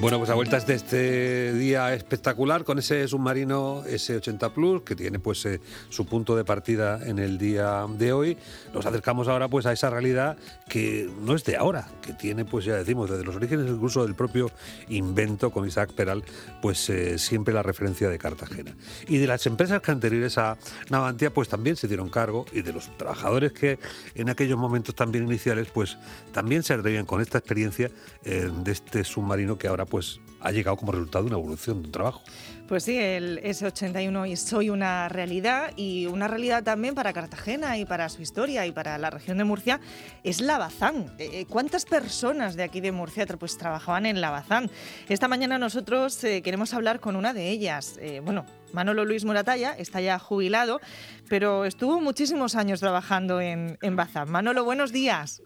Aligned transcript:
Bueno, 0.00 0.18
pues 0.18 0.30
a 0.30 0.34
vueltas 0.34 0.64
de 0.64 0.74
este 0.74 1.52
día 1.54 1.92
espectacular 1.92 2.62
con 2.62 2.78
ese 2.78 3.08
submarino 3.08 3.82
S-80 3.84 4.52
Plus 4.52 4.82
que 4.82 4.94
tiene 4.94 5.18
pues 5.18 5.44
eh, 5.44 5.60
su 5.88 6.06
punto 6.06 6.36
de 6.36 6.44
partida 6.44 7.00
en 7.04 7.18
el 7.18 7.36
día 7.36 7.84
de 7.98 8.12
hoy, 8.12 8.36
nos 8.72 8.86
acercamos 8.86 9.26
ahora 9.26 9.48
pues 9.48 9.66
a 9.66 9.72
esa 9.72 9.90
realidad 9.90 10.38
que 10.68 11.10
no 11.20 11.34
es 11.34 11.42
de 11.42 11.56
ahora, 11.56 11.88
que 12.00 12.12
tiene 12.12 12.44
pues 12.44 12.64
ya 12.64 12.76
decimos 12.76 13.10
desde 13.10 13.24
los 13.24 13.34
orígenes 13.34 13.66
incluso 13.68 14.04
del 14.04 14.14
propio 14.14 14.52
invento 14.88 15.50
con 15.50 15.66
Isaac 15.66 15.92
Peral, 15.92 16.22
pues 16.62 16.88
eh, 16.90 17.18
siempre 17.18 17.52
la 17.52 17.64
referencia 17.64 18.08
de 18.08 18.18
Cartagena. 18.18 18.76
Y 19.08 19.18
de 19.18 19.26
las 19.26 19.46
empresas 19.46 19.82
que 19.82 19.90
anteriores 19.90 20.38
a 20.38 20.58
Navantia 20.90 21.34
pues 21.34 21.48
también 21.48 21.74
se 21.74 21.88
dieron 21.88 22.08
cargo 22.08 22.46
y 22.52 22.62
de 22.62 22.72
los 22.72 22.96
trabajadores 22.98 23.50
que 23.50 23.80
en 24.14 24.30
aquellos 24.30 24.58
momentos 24.58 24.94
también 24.94 25.24
iniciales 25.24 25.66
pues 25.74 25.98
también 26.30 26.62
se 26.62 26.74
atrevían 26.74 27.04
con 27.04 27.20
esta 27.20 27.38
experiencia 27.38 27.90
eh, 28.24 28.48
de 28.62 28.70
este 28.70 29.02
submarino 29.02 29.58
que 29.58 29.66
ahora 29.66 29.87
pues 29.88 30.20
ha 30.40 30.50
llegado 30.52 30.76
como 30.76 30.92
resultado 30.92 31.24
de 31.24 31.30
una 31.30 31.38
evolución 31.38 31.82
de 31.82 31.86
un 31.86 31.92
trabajo. 31.92 32.22
Pues 32.68 32.84
sí, 32.84 32.98
el 32.98 33.42
S81 33.42 34.30
es 34.30 34.52
hoy 34.52 34.68
una 34.68 35.08
realidad 35.08 35.72
y 35.76 36.06
una 36.06 36.28
realidad 36.28 36.62
también 36.62 36.94
para 36.94 37.14
Cartagena 37.14 37.78
y 37.78 37.86
para 37.86 38.08
su 38.10 38.20
historia 38.20 38.66
y 38.66 38.72
para 38.72 38.98
la 38.98 39.08
región 39.08 39.38
de 39.38 39.44
Murcia 39.44 39.80
es 40.22 40.40
la 40.40 40.58
Bazán. 40.58 41.14
Eh, 41.18 41.30
eh, 41.32 41.46
¿Cuántas 41.48 41.86
personas 41.86 42.56
de 42.56 42.62
aquí 42.64 42.80
de 42.80 42.92
Murcia 42.92 43.26
pues 43.26 43.56
trabajaban 43.56 44.04
en 44.04 44.20
la 44.20 44.30
Bazán? 44.30 44.70
Esta 45.08 45.28
mañana 45.28 45.58
nosotros 45.58 46.22
eh, 46.24 46.42
queremos 46.42 46.74
hablar 46.74 47.00
con 47.00 47.16
una 47.16 47.32
de 47.32 47.48
ellas. 47.48 47.98
bueno, 48.22 48.44
Manolo 48.72 49.04
Luis 49.04 49.24
Muratalla 49.24 49.72
está 49.72 50.00
ya 50.00 50.18
jubilado, 50.18 50.80
pero 51.28 51.64
estuvo 51.64 52.00
muchísimos 52.00 52.54
años 52.54 52.80
trabajando 52.80 53.40
en, 53.40 53.78
en 53.80 53.96
Bazán. 53.96 54.30
Manolo, 54.30 54.64
buenos 54.64 54.92
días. 54.92 55.42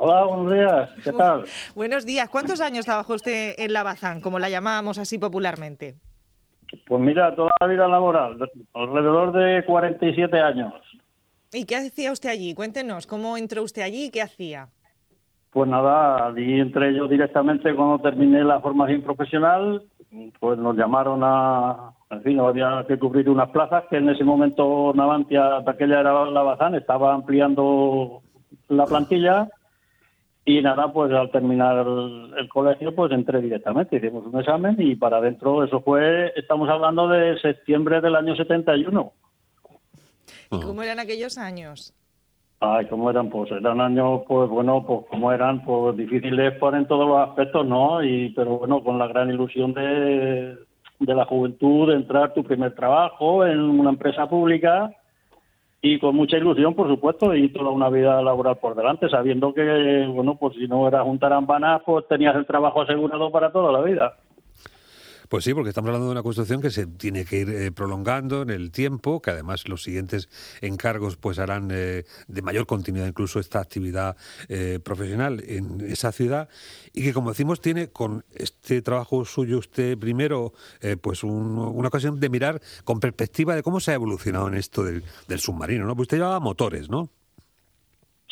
Hola, 0.00 0.24
buenos 0.26 0.52
días. 0.52 0.90
¿Qué 1.02 1.12
tal? 1.12 1.44
Buenos 1.74 2.06
días. 2.06 2.28
¿Cuántos 2.28 2.60
años 2.60 2.84
trabajó 2.84 3.14
usted 3.14 3.54
en 3.58 3.72
la 3.72 3.82
Bazán, 3.82 4.20
como 4.20 4.38
la 4.38 4.48
llamábamos 4.48 4.96
así 4.96 5.18
popularmente? 5.18 5.96
Pues 6.86 7.02
mira, 7.02 7.34
toda 7.34 7.50
la 7.58 7.66
vida 7.66 7.88
laboral, 7.88 8.38
alrededor 8.74 9.32
de 9.32 9.64
47 9.64 10.38
años. 10.38 10.72
¿Y 11.52 11.64
qué 11.64 11.74
hacía 11.74 12.12
usted 12.12 12.28
allí? 12.28 12.54
Cuéntenos, 12.54 13.08
¿cómo 13.08 13.36
entró 13.36 13.64
usted 13.64 13.82
allí 13.82 14.04
y 14.04 14.10
qué 14.10 14.22
hacía? 14.22 14.68
Pues 15.50 15.68
nada, 15.68 16.28
allí 16.28 16.60
entré 16.60 16.94
yo 16.94 17.08
directamente 17.08 17.74
cuando 17.74 17.98
terminé 17.98 18.44
la 18.44 18.60
formación 18.60 19.02
profesional, 19.02 19.82
pues 20.38 20.60
nos 20.60 20.76
llamaron 20.76 21.22
a, 21.24 21.90
en 22.10 22.22
fin, 22.22 22.38
había 22.38 22.84
que 22.86 23.00
cubrir 23.00 23.28
unas 23.28 23.50
plazas 23.50 23.82
que 23.90 23.96
en 23.96 24.10
ese 24.10 24.22
momento 24.22 24.92
Navantia, 24.94 25.56
aquella 25.66 25.98
era 25.98 26.24
la 26.26 26.42
Bazán, 26.42 26.76
estaba 26.76 27.14
ampliando 27.14 28.22
la 28.68 28.84
plantilla 28.84 29.48
y 30.48 30.62
nada, 30.62 30.90
pues 30.90 31.12
al 31.12 31.30
terminar 31.30 31.86
el, 31.86 32.48
colegio, 32.48 32.94
pues 32.94 33.12
entré 33.12 33.42
directamente, 33.42 33.96
hicimos 33.96 34.24
un 34.24 34.40
examen 34.40 34.76
y 34.78 34.96
para 34.96 35.18
adentro, 35.18 35.62
eso 35.62 35.82
fue, 35.82 36.32
estamos 36.36 36.70
hablando 36.70 37.06
de 37.06 37.38
septiembre 37.38 38.00
del 38.00 38.16
año 38.16 38.34
71. 38.34 39.12
¿Y 40.50 40.60
cómo 40.60 40.82
eran 40.82 41.00
aquellos 41.00 41.36
años? 41.36 41.92
Ay, 42.60 42.86
¿cómo 42.86 43.10
eran? 43.10 43.28
Pues 43.28 43.50
eran 43.50 43.78
años, 43.78 44.22
pues 44.26 44.48
bueno, 44.48 44.86
pues 44.86 45.00
como 45.10 45.30
eran, 45.32 45.62
pues 45.66 45.94
difíciles 45.98 46.54
por 46.58 46.74
en 46.74 46.86
todos 46.86 47.06
los 47.06 47.28
aspectos, 47.28 47.66
¿no? 47.66 48.02
Y, 48.02 48.30
pero 48.30 48.56
bueno, 48.56 48.82
con 48.82 48.98
la 48.98 49.06
gran 49.06 49.28
ilusión 49.28 49.74
de, 49.74 50.56
de 50.98 51.14
la 51.14 51.26
juventud, 51.26 51.90
de 51.90 51.96
entrar 51.96 52.32
tu 52.32 52.42
primer 52.42 52.74
trabajo 52.74 53.44
en 53.44 53.60
una 53.60 53.90
empresa 53.90 54.26
pública 54.26 54.90
y 55.80 55.98
con 55.98 56.16
mucha 56.16 56.36
ilusión, 56.36 56.74
por 56.74 56.88
supuesto, 56.88 57.34
y 57.34 57.48
toda 57.50 57.70
una 57.70 57.88
vida 57.88 58.20
laboral 58.22 58.56
por 58.56 58.74
delante, 58.74 59.08
sabiendo 59.08 59.54
que, 59.54 60.06
bueno, 60.12 60.36
pues 60.36 60.56
si 60.56 60.66
no 60.66 60.88
era 60.88 61.04
juntar 61.04 61.32
ambana, 61.32 61.80
pues 61.84 62.06
tenías 62.08 62.34
el 62.34 62.46
trabajo 62.46 62.82
asegurado 62.82 63.30
para 63.30 63.52
toda 63.52 63.72
la 63.72 63.82
vida. 63.82 64.16
Pues 65.28 65.44
sí, 65.44 65.52
porque 65.52 65.68
estamos 65.68 65.88
hablando 65.88 66.06
de 66.06 66.12
una 66.12 66.22
construcción 66.22 66.62
que 66.62 66.70
se 66.70 66.86
tiene 66.86 67.26
que 67.26 67.40
ir 67.40 67.50
eh, 67.50 67.70
prolongando 67.70 68.40
en 68.40 68.48
el 68.48 68.72
tiempo, 68.72 69.20
que 69.20 69.30
además 69.30 69.68
los 69.68 69.82
siguientes 69.82 70.30
encargos 70.62 71.16
pues 71.16 71.38
harán 71.38 71.68
eh, 71.70 72.04
de 72.28 72.42
mayor 72.42 72.66
continuidad 72.66 73.06
incluso 73.06 73.38
esta 73.38 73.60
actividad 73.60 74.16
eh, 74.48 74.78
profesional 74.82 75.42
en 75.46 75.82
esa 75.82 76.12
ciudad 76.12 76.48
y 76.94 77.02
que 77.02 77.12
como 77.12 77.30
decimos 77.30 77.60
tiene 77.60 77.88
con 77.88 78.24
este 78.34 78.80
trabajo 78.80 79.26
suyo 79.26 79.58
usted 79.58 79.98
primero 79.98 80.52
pues 81.02 81.22
una 81.22 81.88
ocasión 81.88 82.18
de 82.20 82.28
mirar 82.28 82.60
con 82.84 83.00
perspectiva 83.00 83.54
de 83.54 83.62
cómo 83.62 83.80
se 83.80 83.90
ha 83.90 83.94
evolucionado 83.94 84.48
en 84.48 84.54
esto 84.54 84.82
del, 84.82 85.02
submarino, 85.38 85.86
¿no? 85.86 85.94
Pues 85.94 86.06
usted 86.06 86.18
llevaba 86.18 86.40
motores, 86.40 86.88
¿no? 86.88 87.08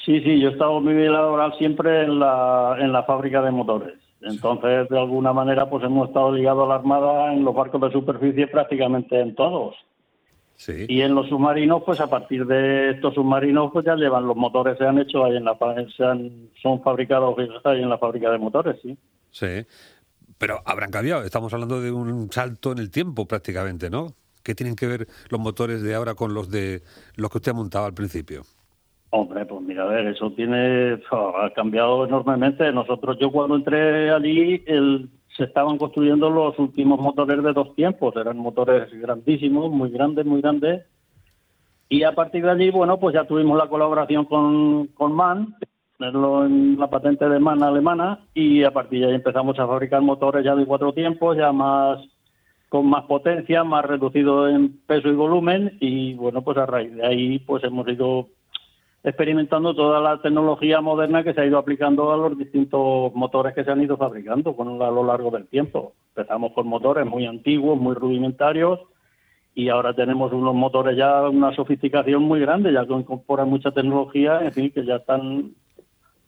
Sí, 0.05 0.21
sí, 0.21 0.41
yo 0.41 0.49
he 0.49 0.53
estado 0.53 0.81
muy 0.81 0.95
bien 0.95 1.13
laboral 1.13 1.53
siempre 1.59 2.05
en 2.05 2.19
la, 2.19 2.77
en 2.81 2.93
la 2.93 3.03
fábrica 3.05 3.43
de 3.43 3.51
motores. 3.51 4.06
Entonces, 4.27 4.89
de 4.89 4.99
alguna 4.99 5.33
manera, 5.33 5.71
pues 5.71 5.85
hemos 5.85 6.09
estado 6.09 6.33
ligados 6.33 6.65
a 6.65 6.69
la 6.69 6.75
Armada 6.77 7.33
en 7.33 7.45
los 7.45 7.55
barcos 7.55 7.81
de 7.81 7.93
superficie 7.93 8.49
prácticamente 8.49 9.21
en 9.21 9.35
todos. 9.35 9.77
Sí. 10.57 10.87
Y 10.89 11.03
en 11.03 11.15
los 11.15 11.29
submarinos, 11.29 11.83
pues 11.85 12.01
a 12.01 12.09
partir 12.09 12.47
de 12.47 12.91
estos 12.91 13.15
submarinos, 13.15 13.71
pues 13.73 13.85
ya 13.85 13.95
llevan 13.95 14.27
los 14.27 14.37
motores, 14.37 14.79
se 14.79 14.87
han 14.87 14.99
hecho 14.99 15.25
ahí 15.25 15.37
en 15.37 15.45
la, 15.45 15.57
se 15.97 16.05
han, 16.05 16.49
son 16.63 16.83
fabricados 16.83 17.37
ahí 17.65 17.83
en 17.83 17.91
la 17.91 17.99
fábrica 17.99 18.31
de 18.31 18.39
motores, 18.39 18.77
sí. 18.83 18.97
Sí, 19.31 19.67
pero 20.39 20.63
habrán 20.65 20.91
cambiado. 20.91 21.25
Estamos 21.25 21.53
hablando 21.53 21.81
de 21.81 21.93
un 21.93 22.33
salto 22.33 22.73
en 22.73 22.79
el 22.79 22.91
tiempo 22.91 23.27
prácticamente, 23.27 23.91
¿no? 23.91 24.15
¿Qué 24.43 24.55
tienen 24.55 24.77
que 24.77 24.87
ver 24.87 25.09
los 25.29 25.41
motores 25.41 25.83
de 25.83 25.95
ahora 25.95 26.15
con 26.15 26.33
los 26.33 26.51
de 26.51 26.83
los 27.17 27.31
que 27.31 27.39
usted 27.39 27.53
ha 27.53 27.55
montado 27.55 27.85
al 27.85 27.95
principio? 27.95 28.45
Hombre, 29.11 29.47
pues 29.47 29.63
mira, 29.63 29.85
a 29.85 29.87
ver, 29.87 30.07
eso 30.09 30.31
tiene, 30.33 31.01
ha 31.11 31.51
cambiado 31.55 32.05
enormemente. 32.07 32.71
Nosotros, 32.73 33.17
yo 33.21 33.31
cuando 33.31 33.57
entré 33.57 34.11
allí, 34.11 34.63
el, 34.67 35.09
se 35.37 35.45
estaban 35.45 35.79
construyendo 35.79 36.29
los 36.31 36.59
últimos 36.59 36.99
motores 36.99 37.43
de 37.43 37.53
dos 37.53 37.75
tiempos, 37.75 38.15
eran 38.17 38.39
motores 38.39 38.91
grandísimos, 38.93 39.71
muy 39.71 39.91
grandes, 39.91 40.27
muy 40.27 40.41
grandes. 40.41 40.85
Y 41.89 42.03
a 42.03 42.13
partir 42.13 42.45
de 42.45 42.51
allí, 42.51 42.71
bueno, 42.71 42.99
pues 42.99 43.15
ya 43.15 43.25
tuvimos 43.25 43.57
la 43.57 43.69
colaboración 43.69 44.25
con, 44.25 44.89
con 44.89 45.13
MAN, 45.13 45.55
en 46.01 46.79
la 46.79 46.91
patente 46.91 47.29
de 47.29 47.39
MAN 47.39 47.63
alemana, 47.63 48.21
y 48.35 48.65
a 48.65 48.73
partir 48.73 49.01
de 49.01 49.07
ahí 49.07 49.15
empezamos 49.15 49.59
a 49.59 49.67
fabricar 49.67 50.03
motores 50.03 50.45
ya 50.45 50.55
de 50.55 50.67
cuatro 50.67 50.93
tiempos, 50.93 51.37
ya 51.37 51.53
más 51.53 52.01
con 52.69 52.87
más 52.87 53.05
potencia, 53.05 53.63
más 53.63 53.85
reducido 53.85 54.49
en 54.49 54.79
peso 54.87 55.09
y 55.09 55.15
volumen, 55.15 55.79
y 55.81 56.15
bueno, 56.15 56.43
pues 56.43 56.59
a 56.59 56.67
raíz 56.67 56.93
de 56.95 57.07
ahí, 57.07 57.39
pues 57.39 57.63
hemos 57.63 57.87
ido 57.89 58.27
experimentando 59.07 59.73
toda 59.73 60.01
la 60.01 60.21
tecnología 60.21 60.81
moderna 60.81 61.23
que 61.23 61.33
se 61.33 61.41
ha 61.41 61.47
ido 61.47 61.59
aplicando 61.59 62.13
a 62.13 62.17
los 62.17 62.37
distintos 62.37 63.15
motores 63.15 63.55
que 63.55 63.63
se 63.63 63.71
han 63.71 63.81
ido 63.81 63.97
fabricando 63.97 64.57
con, 64.57 64.83
a 64.83 64.91
lo 64.91 65.05
largo 65.05 65.31
del 65.31 65.47
tiempo. 65.47 65.93
Empezamos 66.09 66.53
con 66.53 66.67
motores 66.67 67.07
muy 67.07 67.25
antiguos, 67.25 67.79
muy 67.79 67.95
rudimentarios, 67.95 68.81
y 69.55 69.69
ahora 69.69 69.95
tenemos 69.95 70.33
unos 70.33 70.57
motores 70.57 70.97
ya, 70.97 71.23
una 71.29 71.55
sofisticación 71.55 72.25
muy 72.25 72.41
grande, 72.41 72.73
ya 72.73 72.85
que 72.85 72.95
incorporan 72.95 73.49
mucha 73.49 73.71
tecnología, 73.71 74.41
en 74.41 74.53
fin, 74.53 74.73
que 74.73 74.85
ya 74.85 74.97
están 74.97 75.53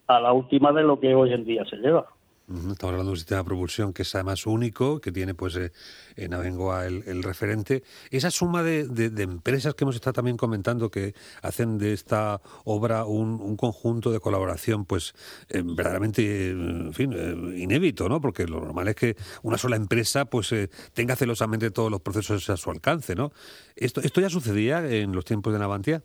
a 0.06 0.20
la 0.20 0.32
última 0.32 0.72
de 0.72 0.84
lo 0.84 1.00
que 1.00 1.16
hoy 1.16 1.32
en 1.32 1.44
día 1.44 1.64
se 1.64 1.78
lleva. 1.78 2.06
Estamos 2.48 2.82
hablando 2.82 3.04
de 3.04 3.10
un 3.10 3.16
sistema 3.18 3.40
de 3.40 3.44
propulsión 3.44 3.92
que 3.92 4.02
es 4.02 4.14
además 4.14 4.46
único, 4.46 5.02
que 5.02 5.12
tiene 5.12 5.34
pues 5.34 5.54
eh, 5.56 5.70
en 6.16 6.32
Abengoa 6.32 6.86
el, 6.86 7.22
referente. 7.22 7.82
Esa 8.10 8.30
suma 8.30 8.62
de, 8.62 8.86
empresas 9.22 9.74
que 9.74 9.84
hemos 9.84 9.96
estado 9.96 10.14
también 10.14 10.38
comentando 10.38 10.90
que 10.90 11.14
hacen 11.42 11.76
de 11.76 11.92
esta 11.92 12.40
obra 12.64 13.04
un, 13.04 13.56
conjunto 13.58 14.10
de 14.10 14.20
colaboración 14.20 14.86
pues 14.86 15.12
eh, 15.50 15.60
verdaderamente, 15.62 16.50
en 16.50 16.94
fin, 16.94 17.12
eh, 17.12 17.58
inédito, 17.58 18.08
¿no? 18.08 18.18
Porque 18.18 18.46
lo 18.46 18.60
normal 18.60 18.88
es 18.88 18.96
que 18.96 19.16
una 19.42 19.58
sola 19.58 19.76
empresa 19.76 20.24
pues 20.24 20.54
tenga 20.94 21.16
celosamente 21.16 21.70
todos 21.70 21.90
los 21.90 22.00
procesos 22.00 22.48
a 22.48 22.56
su 22.56 22.70
alcance, 22.70 23.14
¿no? 23.14 23.30
¿Esto, 23.76 24.00
esto 24.00 24.22
ya 24.22 24.30
sucedía 24.30 24.88
en 24.88 25.12
los 25.12 25.26
tiempos 25.26 25.52
de 25.52 25.58
Navantia? 25.58 26.02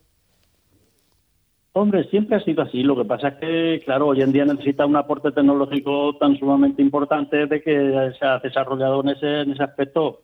Hombre, 1.76 2.04
siempre 2.04 2.36
ha 2.36 2.40
sido 2.40 2.62
así. 2.62 2.84
Lo 2.84 2.94
que 2.94 3.04
pasa 3.04 3.28
es 3.28 3.34
que, 3.34 3.82
claro, 3.84 4.06
hoy 4.06 4.22
en 4.22 4.30
día 4.30 4.44
necesita 4.44 4.86
un 4.86 4.94
aporte 4.94 5.32
tecnológico 5.32 6.14
tan 6.20 6.38
sumamente 6.38 6.80
importante 6.80 7.48
de 7.48 7.60
que 7.60 8.12
se 8.16 8.24
ha 8.24 8.38
desarrollado 8.38 9.00
en 9.00 9.08
ese, 9.08 9.40
en 9.40 9.50
ese 9.50 9.64
aspecto. 9.64 10.20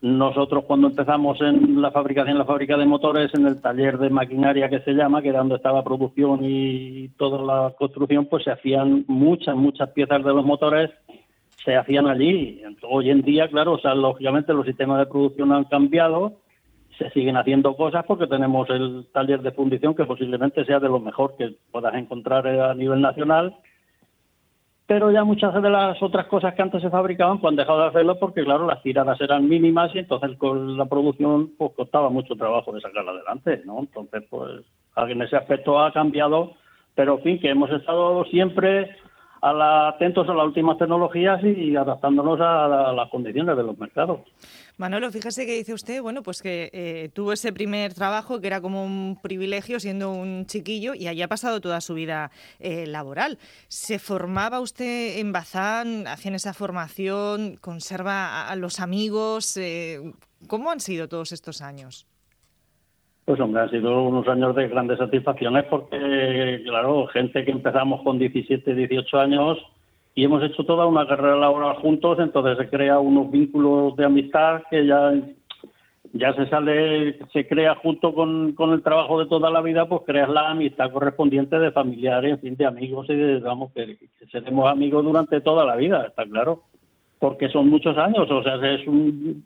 Nosotros 0.00 0.62
cuando 0.64 0.86
empezamos 0.86 1.40
en 1.40 1.82
la 1.82 1.90
fabricación, 1.90 2.38
la 2.38 2.44
fábrica 2.44 2.76
de 2.76 2.86
motores, 2.86 3.34
en 3.34 3.48
el 3.48 3.60
taller 3.60 3.98
de 3.98 4.10
maquinaria 4.10 4.68
que 4.68 4.78
se 4.78 4.92
llama, 4.92 5.22
que 5.22 5.30
era 5.30 5.40
donde 5.40 5.56
estaba 5.56 5.82
producción 5.82 6.38
y 6.44 7.08
toda 7.18 7.42
la 7.42 7.74
construcción, 7.76 8.26
pues 8.26 8.44
se 8.44 8.52
hacían 8.52 9.04
muchas, 9.08 9.56
muchas 9.56 9.90
piezas 9.90 10.22
de 10.22 10.32
los 10.32 10.44
motores, 10.44 10.90
se 11.64 11.74
hacían 11.74 12.06
allí. 12.06 12.62
Hoy 12.88 13.10
en 13.10 13.22
día, 13.22 13.48
claro, 13.48 13.72
o 13.72 13.78
sea, 13.80 13.96
lógicamente 13.96 14.54
los 14.54 14.64
sistemas 14.64 15.00
de 15.00 15.06
producción 15.06 15.50
han 15.50 15.64
cambiado, 15.64 16.34
se 16.98 17.10
siguen 17.10 17.36
haciendo 17.36 17.76
cosas 17.76 18.04
porque 18.06 18.26
tenemos 18.26 18.68
el 18.70 19.06
taller 19.12 19.42
de 19.42 19.52
fundición 19.52 19.94
que 19.94 20.04
posiblemente 20.04 20.64
sea 20.64 20.80
de 20.80 20.88
lo 20.88 21.00
mejor 21.00 21.36
que 21.36 21.54
puedas 21.70 21.94
encontrar 21.94 22.46
a 22.46 22.74
nivel 22.74 23.00
nacional, 23.00 23.54
pero 24.86 25.10
ya 25.10 25.24
muchas 25.24 25.52
de 25.60 25.68
las 25.68 26.00
otras 26.02 26.26
cosas 26.26 26.54
que 26.54 26.62
antes 26.62 26.80
se 26.80 26.90
fabricaban 26.90 27.40
pues 27.40 27.50
han 27.50 27.56
dejado 27.56 27.80
de 27.80 27.88
hacerlo 27.88 28.18
porque 28.18 28.44
claro 28.44 28.66
las 28.66 28.82
tiradas 28.82 29.20
eran 29.20 29.48
mínimas 29.48 29.94
y 29.94 29.98
entonces 29.98 30.38
con 30.38 30.76
la 30.76 30.86
producción 30.86 31.50
pues 31.58 31.72
costaba 31.74 32.08
mucho 32.08 32.36
trabajo 32.36 32.72
de 32.72 32.80
sacarla 32.80 33.10
adelante, 33.10 33.62
¿no? 33.64 33.80
Entonces 33.80 34.24
pues 34.30 34.64
en 34.96 35.22
ese 35.22 35.36
aspecto 35.36 35.78
ha 35.80 35.92
cambiado, 35.92 36.52
pero 36.94 37.16
en 37.16 37.22
fin 37.22 37.40
que 37.40 37.50
hemos 37.50 37.70
estado 37.70 38.24
siempre 38.26 38.96
atentos 39.42 40.28
a 40.28 40.34
las 40.34 40.46
últimas 40.46 40.78
tecnologías 40.78 41.42
y 41.44 41.76
adaptándonos 41.76 42.40
a, 42.40 42.92
las 42.92 43.10
condiciones 43.10 43.56
de 43.56 43.62
los 43.62 43.78
mercados. 43.78 44.20
Manolo, 44.78 45.10
fíjese 45.10 45.46
que 45.46 45.56
dice 45.56 45.72
usted, 45.72 46.02
bueno, 46.02 46.22
pues 46.22 46.42
que 46.42 46.68
eh, 46.74 47.08
tuvo 47.14 47.32
ese 47.32 47.50
primer 47.50 47.94
trabajo 47.94 48.42
que 48.42 48.46
era 48.46 48.60
como 48.60 48.84
un 48.84 49.18
privilegio 49.22 49.80
siendo 49.80 50.12
un 50.12 50.44
chiquillo 50.44 50.92
y 50.94 51.06
allá 51.06 51.24
ha 51.24 51.28
pasado 51.28 51.62
toda 51.62 51.80
su 51.80 51.94
vida 51.94 52.30
eh, 52.60 52.86
laboral. 52.86 53.38
¿Se 53.68 53.98
formaba 53.98 54.60
usted 54.60 55.18
en 55.18 55.32
Bazán? 55.32 56.06
¿Hacían 56.06 56.34
esa 56.34 56.52
formación? 56.52 57.56
¿Conserva 57.56 58.48
a, 58.48 58.56
los 58.56 58.78
amigos? 58.78 59.56
Eh, 59.56 60.12
¿Cómo 60.46 60.70
han 60.70 60.80
sido 60.80 61.08
todos 61.08 61.32
estos 61.32 61.62
años? 61.62 62.06
Pues 63.24 63.40
hombre, 63.40 63.62
han 63.62 63.70
sido 63.70 64.02
unos 64.02 64.28
años 64.28 64.54
de 64.54 64.68
grandes 64.68 64.98
satisfacciones 64.98 65.64
porque, 65.70 66.60
claro, 66.66 67.06
gente 67.06 67.46
que 67.46 67.50
empezamos 67.50 68.02
con 68.02 68.18
17, 68.18 68.74
18 68.74 69.18
años 69.18 69.58
y 70.16 70.24
hemos 70.24 70.42
hecho 70.42 70.64
toda 70.64 70.86
una 70.86 71.06
carrera 71.06 71.36
laboral 71.36 71.76
juntos, 71.76 72.18
entonces 72.18 72.56
se 72.56 72.68
crea 72.68 72.98
unos 72.98 73.30
vínculos 73.30 73.94
de 73.96 74.06
amistad 74.06 74.62
que 74.68 74.84
ya 74.86 75.12
ya 76.12 76.32
se 76.32 76.46
sale, 76.48 77.18
se 77.30 77.46
crea 77.46 77.74
junto 77.74 78.14
con, 78.14 78.52
con 78.54 78.72
el 78.72 78.82
trabajo 78.82 79.18
de 79.18 79.26
toda 79.26 79.50
la 79.50 79.60
vida, 79.60 79.86
pues 79.86 80.02
creas 80.06 80.30
la 80.30 80.50
amistad 80.50 80.90
correspondiente 80.90 81.58
de 81.58 81.70
familiares, 81.70 82.32
en 82.32 82.40
fin, 82.40 82.56
de 82.56 82.64
amigos 82.64 83.06
y 83.10 83.14
de, 83.14 83.34
digamos, 83.34 83.70
que, 83.72 83.98
que 83.98 84.26
seremos 84.32 84.70
amigos 84.70 85.04
durante 85.04 85.42
toda 85.42 85.66
la 85.66 85.76
vida, 85.76 86.06
está 86.06 86.24
claro, 86.24 86.62
porque 87.18 87.50
son 87.50 87.68
muchos 87.68 87.98
años, 87.98 88.30
o 88.30 88.42
sea, 88.42 88.54
es 88.54 88.86
un, 88.86 89.44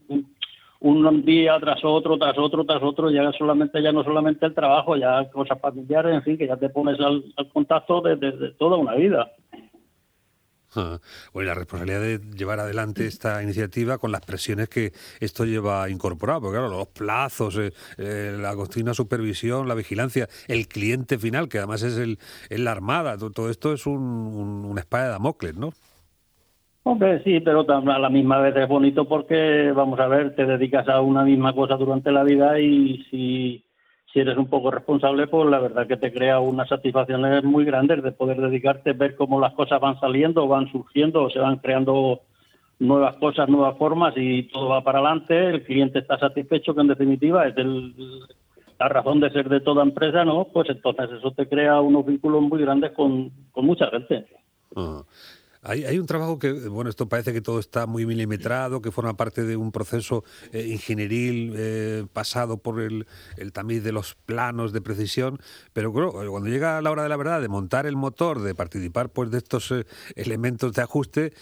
un 0.80 1.24
día 1.24 1.58
tras 1.60 1.84
otro, 1.84 2.16
tras 2.16 2.36
otro, 2.38 2.64
tras 2.64 2.82
otro, 2.82 3.10
ya 3.10 3.30
solamente 3.32 3.82
ya 3.82 3.92
no 3.92 4.02
solamente 4.02 4.46
el 4.46 4.54
trabajo, 4.54 4.96
ya 4.96 5.28
cosas 5.30 5.60
familiares, 5.60 6.14
en 6.14 6.22
fin, 6.22 6.38
que 6.38 6.46
ya 6.46 6.56
te 6.56 6.70
pones 6.70 6.98
al, 7.00 7.22
contacto 7.52 8.00
de, 8.00 8.16
toda 8.58 8.76
una 8.76 8.94
vida. 8.94 9.30
Bueno, 11.32 11.48
la 11.48 11.54
responsabilidad 11.54 12.00
de 12.00 12.18
llevar 12.36 12.60
adelante 12.60 13.06
esta 13.06 13.42
iniciativa 13.42 13.98
con 13.98 14.12
las 14.12 14.20
presiones 14.20 14.68
que 14.68 14.92
esto 15.20 15.44
lleva 15.44 15.88
incorporado, 15.90 16.40
porque 16.40 16.58
claro, 16.58 16.68
los 16.68 16.88
plazos, 16.88 17.56
eh, 17.58 17.72
eh, 17.98 18.36
la 18.38 18.54
continua 18.54 18.94
supervisión, 18.94 19.68
la 19.68 19.74
vigilancia, 19.74 20.28
el 20.48 20.68
cliente 20.68 21.18
final, 21.18 21.48
que 21.48 21.58
además 21.58 21.82
es 21.82 21.98
el, 21.98 22.18
la 22.50 22.72
Armada, 22.72 23.16
todo, 23.18 23.50
esto 23.50 23.72
es 23.72 23.86
un, 23.86 24.00
una 24.00 24.80
espada 24.80 25.04
de 25.04 25.10
Damocles, 25.10 25.56
¿no? 25.56 25.72
Hombre, 26.82 27.22
sí, 27.24 27.40
pero 27.40 27.66
a 27.68 27.98
la 27.98 28.08
misma 28.08 28.38
vez 28.40 28.56
es 28.56 28.66
bonito 28.66 29.06
porque, 29.06 29.70
vamos 29.72 30.00
a 30.00 30.06
ver, 30.06 30.34
te 30.34 30.46
dedicas 30.46 30.88
a 30.88 31.02
una 31.02 31.24
misma 31.24 31.54
cosa 31.54 31.76
durante 31.76 32.10
la 32.10 32.22
vida 32.22 32.58
y 32.58 33.04
si, 33.10 33.64
si 34.12 34.20
eres 34.20 34.36
un 34.36 34.46
poco 34.46 34.70
responsable, 34.70 35.26
pues 35.28 35.48
la 35.48 35.60
verdad 35.60 35.86
que 35.86 35.96
te 35.96 36.12
crea 36.12 36.40
unas 36.40 36.68
satisfacciones 36.68 37.44
muy 37.44 37.64
grandes 37.64 38.02
de 38.02 38.12
poder 38.12 38.40
dedicarte, 38.40 38.92
ver 38.92 39.14
cómo 39.14 39.40
las 39.40 39.54
cosas 39.54 39.80
van 39.80 40.00
saliendo, 40.00 40.48
van 40.48 40.70
surgiendo, 40.72 41.30
se 41.30 41.38
van 41.38 41.58
creando 41.58 42.20
nuevas 42.80 43.16
cosas, 43.16 43.48
nuevas 43.48 43.76
formas 43.78 44.14
y 44.16 44.44
todo 44.44 44.70
va 44.70 44.82
para 44.82 44.98
adelante, 44.98 45.50
el 45.50 45.62
cliente 45.64 46.00
está 46.00 46.18
satisfecho, 46.18 46.74
que 46.74 46.80
en 46.80 46.88
definitiva 46.88 47.46
es 47.46 47.56
el, 47.56 47.94
la 48.78 48.88
razón 48.88 49.20
de 49.20 49.30
ser 49.30 49.48
de 49.48 49.60
toda 49.60 49.82
empresa, 49.82 50.24
¿no? 50.24 50.46
Pues 50.52 50.68
entonces 50.70 51.10
eso 51.12 51.30
te 51.32 51.48
crea 51.48 51.80
unos 51.80 52.04
vínculos 52.04 52.42
muy 52.42 52.60
grandes 52.62 52.92
con, 52.92 53.30
con 53.52 53.66
mucha 53.66 53.88
gente. 53.90 54.26
Ah. 54.74 55.02
Hay, 55.62 55.98
un 55.98 56.06
trabajo 56.06 56.38
que, 56.38 56.52
bueno, 56.52 56.88
esto 56.88 57.10
parece 57.10 57.34
que 57.34 57.42
todo 57.42 57.58
está 57.58 57.86
muy 57.86 58.06
milimetrado, 58.06 58.80
que 58.80 58.90
forma 58.90 59.18
parte 59.18 59.44
de 59.44 59.58
un 59.58 59.72
proceso 59.72 60.24
eh, 60.52 60.66
ingenieril 60.66 61.52
eh, 61.54 62.06
pasado 62.14 62.56
por 62.56 62.80
el, 62.80 63.06
el, 63.36 63.52
tamiz 63.52 63.84
de 63.84 63.92
los 63.92 64.14
planos 64.14 64.72
de 64.72 64.80
precisión, 64.80 65.38
pero 65.74 65.92
cuando 65.92 66.48
llega 66.48 66.80
la 66.80 66.90
hora 66.90 67.02
de 67.02 67.10
la 67.10 67.16
verdad, 67.18 67.42
de 67.42 67.48
montar 67.48 67.84
el 67.84 67.94
motor, 67.94 68.40
de 68.40 68.54
participar 68.54 69.10
pues 69.10 69.30
de 69.30 69.36
estos 69.36 69.70
eh, 69.70 69.84
elementos 70.16 70.72
de 70.72 70.80
ajuste, 70.80 71.34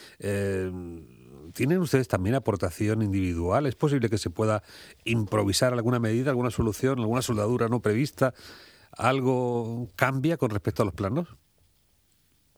¿tienen 1.54 1.78
ustedes 1.78 2.08
también 2.08 2.34
aportación 2.34 3.02
individual? 3.02 3.66
¿Es 3.66 3.76
posible 3.76 4.10
que 4.10 4.18
se 4.18 4.30
pueda 4.30 4.64
improvisar 5.04 5.72
alguna 5.74 6.00
medida, 6.00 6.30
alguna 6.30 6.50
solución, 6.50 6.98
alguna 6.98 7.22
soldadura 7.22 7.68
no 7.68 7.80
prevista? 7.80 8.34
¿Algo 8.90 9.86
cambia 9.94 10.36
con 10.38 10.50
respecto 10.50 10.82
a 10.82 10.86
los 10.86 10.94
planos? 10.94 11.28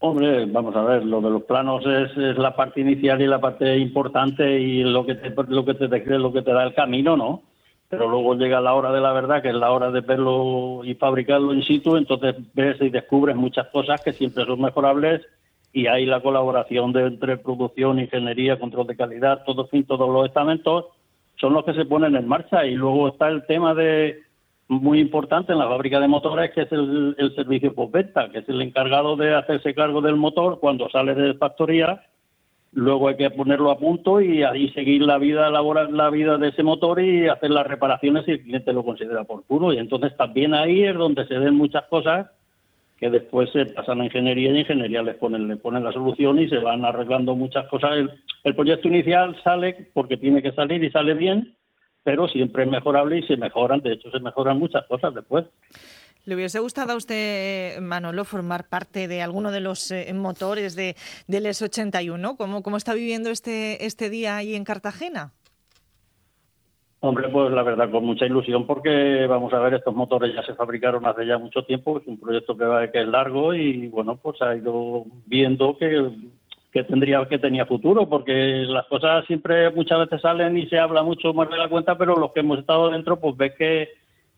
Hombre, 0.03 0.47
vamos 0.47 0.75
a 0.75 0.81
ver, 0.81 1.05
lo 1.05 1.21
de 1.21 1.29
los 1.29 1.43
planos 1.43 1.85
es, 1.85 2.17
la 2.17 2.55
parte 2.55 2.81
inicial 2.81 3.21
y 3.21 3.27
la 3.27 3.39
parte 3.39 3.77
importante 3.77 4.59
y 4.59 4.83
lo 4.83 5.05
que 5.05 5.13
te, 5.13 5.29
lo 5.29 5.63
que 5.63 5.75
te, 5.75 6.17
lo 6.17 6.33
que 6.33 6.41
te 6.41 6.51
da 6.51 6.63
el 6.63 6.73
camino, 6.73 7.15
¿no? 7.15 7.43
Pero 7.87 8.09
luego 8.09 8.33
llega 8.33 8.59
la 8.61 8.73
hora 8.73 8.91
de 8.91 8.99
la 8.99 9.13
verdad, 9.13 9.43
que 9.43 9.49
es 9.49 9.53
la 9.53 9.71
hora 9.71 9.91
de 9.91 10.01
verlo 10.01 10.81
y 10.83 10.95
fabricarlo 10.95 11.53
in 11.53 11.61
situ, 11.61 11.97
entonces 11.97 12.35
ves 12.55 12.81
y 12.81 12.89
descubres 12.89 13.35
muchas 13.35 13.67
cosas 13.67 14.01
que 14.01 14.11
siempre 14.11 14.43
son 14.45 14.59
mejorables 14.59 15.21
y 15.71 15.85
hay 15.85 16.07
la 16.07 16.19
colaboración 16.21 16.91
de, 16.93 17.05
entre 17.05 17.37
producción, 17.37 17.99
ingeniería, 17.99 18.59
control 18.59 18.87
de 18.87 18.97
calidad, 18.97 19.43
todo, 19.45 19.67
fin, 19.67 19.83
todos 19.83 20.09
los 20.09 20.25
estamentos 20.25 20.85
son 21.35 21.53
los 21.53 21.63
que 21.63 21.75
se 21.75 21.85
ponen 21.85 22.15
en 22.15 22.27
marcha 22.27 22.65
y 22.65 22.73
luego 22.73 23.09
está 23.09 23.27
el 23.27 23.45
tema 23.45 23.75
de 23.75 24.23
muy 24.71 25.01
importante 25.01 25.51
en 25.51 25.59
la 25.59 25.67
fábrica 25.67 25.99
de 25.99 26.07
motores, 26.07 26.51
que 26.51 26.61
es 26.61 26.71
el, 26.71 27.33
servicio 27.35 27.75
postventa, 27.75 28.29
que 28.29 28.39
es 28.39 28.47
el 28.47 28.61
encargado 28.61 29.17
de 29.17 29.35
hacerse 29.35 29.73
cargo 29.73 30.01
del 30.01 30.15
motor 30.15 30.59
cuando 30.61 30.89
sale 30.89 31.13
de 31.13 31.33
factoría. 31.33 32.03
Luego 32.71 33.09
hay 33.09 33.17
que 33.17 33.29
ponerlo 33.31 33.69
a 33.69 33.77
punto 33.77 34.21
y 34.21 34.43
ahí 34.43 34.69
seguir 34.69 35.01
la 35.01 35.17
vida 35.17 35.49
laboral, 35.49 35.95
la 35.95 36.09
vida 36.09 36.37
de 36.37 36.49
ese 36.49 36.63
motor 36.63 37.01
y 37.01 37.27
hacer 37.27 37.51
las 37.51 37.67
reparaciones 37.67 38.23
si 38.23 38.31
el 38.31 38.43
cliente 38.43 38.71
lo 38.71 38.85
considera 38.85 39.23
oportuno. 39.23 39.73
Y 39.73 39.77
entonces 39.77 40.15
también 40.15 40.53
ahí 40.53 40.83
es 40.83 40.95
donde 40.95 41.27
se 41.27 41.37
ven 41.37 41.55
muchas 41.55 41.83
cosas 41.87 42.27
que 42.97 43.09
después 43.09 43.49
se 43.51 43.65
pasan 43.65 43.99
a 43.99 44.05
ingeniería 44.05 44.51
y 44.51 44.59
ingeniería 44.59 45.03
les 45.03 45.15
ponen, 45.15 45.49
le 45.49 45.57
ponen 45.57 45.83
la 45.83 45.91
solución 45.91 46.39
y 46.39 46.47
se 46.47 46.59
van 46.59 46.85
arreglando 46.85 47.35
muchas 47.35 47.67
cosas. 47.67 48.09
el 48.45 48.55
proyecto 48.55 48.87
inicial 48.87 49.35
sale 49.43 49.89
porque 49.93 50.15
tiene 50.15 50.41
que 50.41 50.53
salir 50.53 50.81
y 50.81 50.91
sale 50.91 51.13
bien, 51.13 51.55
pero 52.03 52.27
siempre 52.27 52.63
es 52.63 52.69
mejorable 52.69 53.19
y 53.19 53.23
se 53.23 53.37
mejoran, 53.37 53.81
de 53.81 53.93
hecho 53.93 54.09
se 54.11 54.19
mejoran 54.19 54.57
muchas 54.57 54.85
cosas 54.87 55.13
después. 55.13 55.45
¿Le 56.25 56.35
hubiese 56.35 56.59
gustado 56.59 56.93
a 56.93 56.97
usted, 56.97 57.79
Manolo, 57.79 58.25
formar 58.25 58.69
parte 58.69 59.07
de 59.07 59.23
alguno 59.23 59.51
de 59.51 59.59
los 59.59 59.89
eh, 59.89 60.13
motores 60.13 60.75
de, 60.75 60.95
del 61.27 61.45
S81? 61.45 62.37
¿Cómo, 62.37 62.61
¿Cómo 62.61 62.77
está 62.77 62.93
viviendo 62.93 63.31
este, 63.31 63.85
este 63.85 64.11
día 64.11 64.37
ahí 64.37 64.55
en 64.55 64.63
Cartagena? 64.63 65.31
Hombre, 67.03 67.29
pues 67.29 67.51
la 67.51 67.63
verdad, 67.63 67.89
con 67.89 68.05
mucha 68.05 68.27
ilusión, 68.27 68.67
porque 68.67 69.25
vamos 69.27 69.51
a 69.53 69.59
ver, 69.59 69.73
estos 69.73 69.95
motores 69.95 70.35
ya 70.35 70.43
se 70.43 70.53
fabricaron 70.53 71.03
hace 71.07 71.25
ya 71.25 71.39
mucho 71.39 71.63
tiempo, 71.63 71.97
es 71.97 72.05
un 72.05 72.19
proyecto 72.19 72.55
que, 72.55 72.91
que 72.93 73.01
es 73.01 73.07
largo 73.07 73.55
y 73.55 73.87
bueno, 73.87 74.17
pues 74.17 74.39
ha 74.43 74.55
ido 74.55 75.05
viendo 75.25 75.75
que 75.79 76.11
que 76.71 76.83
tendría 76.83 77.25
que 77.27 77.37
tenía 77.37 77.65
futuro 77.65 78.07
porque 78.07 78.63
las 78.67 78.85
cosas 78.87 79.25
siempre 79.25 79.69
muchas 79.71 79.99
veces 79.99 80.21
salen 80.21 80.57
y 80.57 80.67
se 80.67 80.79
habla 80.79 81.03
mucho 81.03 81.33
más 81.33 81.49
de 81.49 81.57
la 81.57 81.67
cuenta 81.67 81.97
pero 81.97 82.15
los 82.15 82.31
que 82.31 82.39
hemos 82.39 82.59
estado 82.59 82.89
dentro 82.89 83.19
pues 83.19 83.35
ves 83.35 83.53
que, 83.57 83.89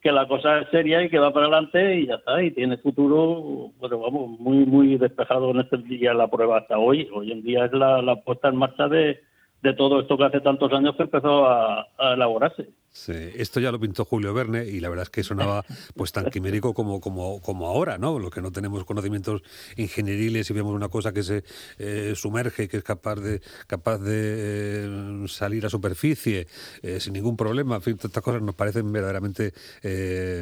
que 0.01 0.11
la 0.11 0.27
cosa 0.27 0.59
es 0.59 0.69
seria 0.69 1.03
y 1.03 1.09
que 1.09 1.19
va 1.19 1.31
para 1.31 1.45
adelante 1.45 1.95
y 1.99 2.07
ya 2.07 2.15
está 2.15 2.41
y 2.41 2.51
tiene 2.51 2.77
futuro 2.77 3.71
pero 3.79 3.99
vamos 3.99 4.39
muy 4.39 4.65
muy 4.65 4.97
despejado 4.97 5.51
en 5.51 5.59
este 5.59 5.77
día 5.77 6.13
la 6.13 6.27
prueba 6.27 6.57
hasta 6.57 6.77
hoy. 6.77 7.07
Hoy 7.13 7.31
en 7.31 7.43
día 7.43 7.65
es 7.65 7.73
la, 7.73 8.01
la 8.01 8.15
puesta 8.15 8.49
en 8.49 8.55
marcha 8.55 8.87
de, 8.87 9.21
de 9.61 9.73
todo 9.73 10.01
esto 10.01 10.17
que 10.17 10.25
hace 10.25 10.41
tantos 10.41 10.73
años 10.73 10.95
que 10.95 11.03
empezó 11.03 11.47
a 11.47 11.87
elaborarse 12.13 12.67
Sí, 12.95 13.11
esto 13.11 13.59
ya 13.59 13.71
lo 13.71 13.79
pintó 13.79 14.05
Julio 14.05 14.35
Verne 14.35 14.67
y 14.67 14.79
la 14.79 14.87
verdad 14.87 15.01
es 15.05 15.09
que 15.09 15.23
sonaba 15.23 15.65
pues 15.95 16.11
tan 16.11 16.29
quimérico 16.29 16.75
como, 16.75 17.01
como, 17.01 17.41
como 17.41 17.65
ahora, 17.65 17.97
¿no? 17.97 18.19
Los 18.19 18.29
que 18.29 18.39
no 18.39 18.51
tenemos 18.51 18.85
conocimientos 18.85 19.41
ingenieriles 19.77 20.47
y 20.51 20.53
vemos 20.53 20.75
una 20.75 20.89
cosa 20.89 21.11
que 21.11 21.23
se 21.23 21.43
eh, 21.79 22.13
sumerge 22.15 22.67
que 22.67 22.77
es 22.77 22.83
capaz 22.83 23.15
de, 23.15 23.41
capaz 23.65 23.97
de 23.97 25.23
eh, 25.23 25.25
salir 25.27 25.65
a 25.65 25.71
superficie 25.71 26.47
eh, 26.83 26.99
sin 26.99 27.13
ningún 27.13 27.35
problema. 27.35 27.77
En 27.77 27.81
fin, 27.81 27.99
estas 27.99 28.21
cosas 28.21 28.43
nos 28.43 28.53
parecen 28.53 28.91
verdaderamente 28.91 29.53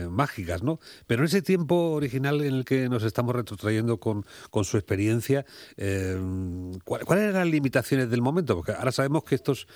mágicas, 0.09 0.61
¿no? 0.61 0.81
Pero 1.07 1.21
en 1.21 1.27
ese 1.27 1.41
tiempo 1.41 1.91
original 1.91 2.41
en 2.41 2.53
el 2.53 2.65
que 2.65 2.89
nos 2.89 3.03
estamos 3.03 3.33
retrotrayendo 3.33 3.97
con, 3.97 4.25
con 4.49 4.65
su 4.65 4.75
experiencia, 4.75 5.45
¿cuáles 6.83 7.23
eran 7.23 7.33
las 7.33 7.47
limitaciones 7.47 8.09
del 8.09 8.21
momento? 8.21 8.57
Porque 8.57 8.73
ahora 8.73 8.91
sabemos 8.91 9.23
que 9.23 9.35
estos 9.35 9.67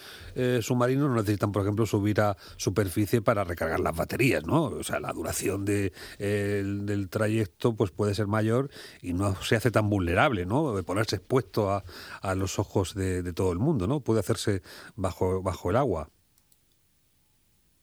submarinos 0.60 1.10
no 1.10 1.16
necesitan, 1.16 1.54
por 1.54 1.62
ejemplo, 1.62 1.86
subir 1.86 2.20
a 2.20 2.36
superficie 2.66 3.22
para 3.22 3.44
recargar 3.44 3.80
las 3.80 3.96
baterías, 3.96 4.46
¿no? 4.46 4.64
O 4.66 4.84
sea, 4.84 5.00
la 5.00 5.14
duración 5.14 5.66
de, 5.66 5.92
del 6.18 7.10
trayecto 7.10 7.76
pues 7.76 7.92
puede 7.92 8.14
ser 8.14 8.28
mayor 8.28 8.70
y 9.02 9.14
no 9.14 9.36
se 9.36 9.56
hace 9.56 9.72
tan 9.72 9.90
vulnerable, 9.90 10.46
¿no? 10.46 10.76
De 10.76 10.84
ponerse 10.84 11.18
expuesto 11.18 11.70
a, 11.70 11.84
a 12.22 12.36
los 12.36 12.60
ojos 12.60 12.96
de, 12.96 13.34
todo 13.34 13.52
el 13.52 13.60
mundo, 13.60 13.88
¿no? 13.88 14.00
Puede 14.00 14.20
hacerse 14.20 14.62
bajo, 14.96 15.42
bajo 15.42 15.70
el 15.70 15.76
agua. 15.76 16.10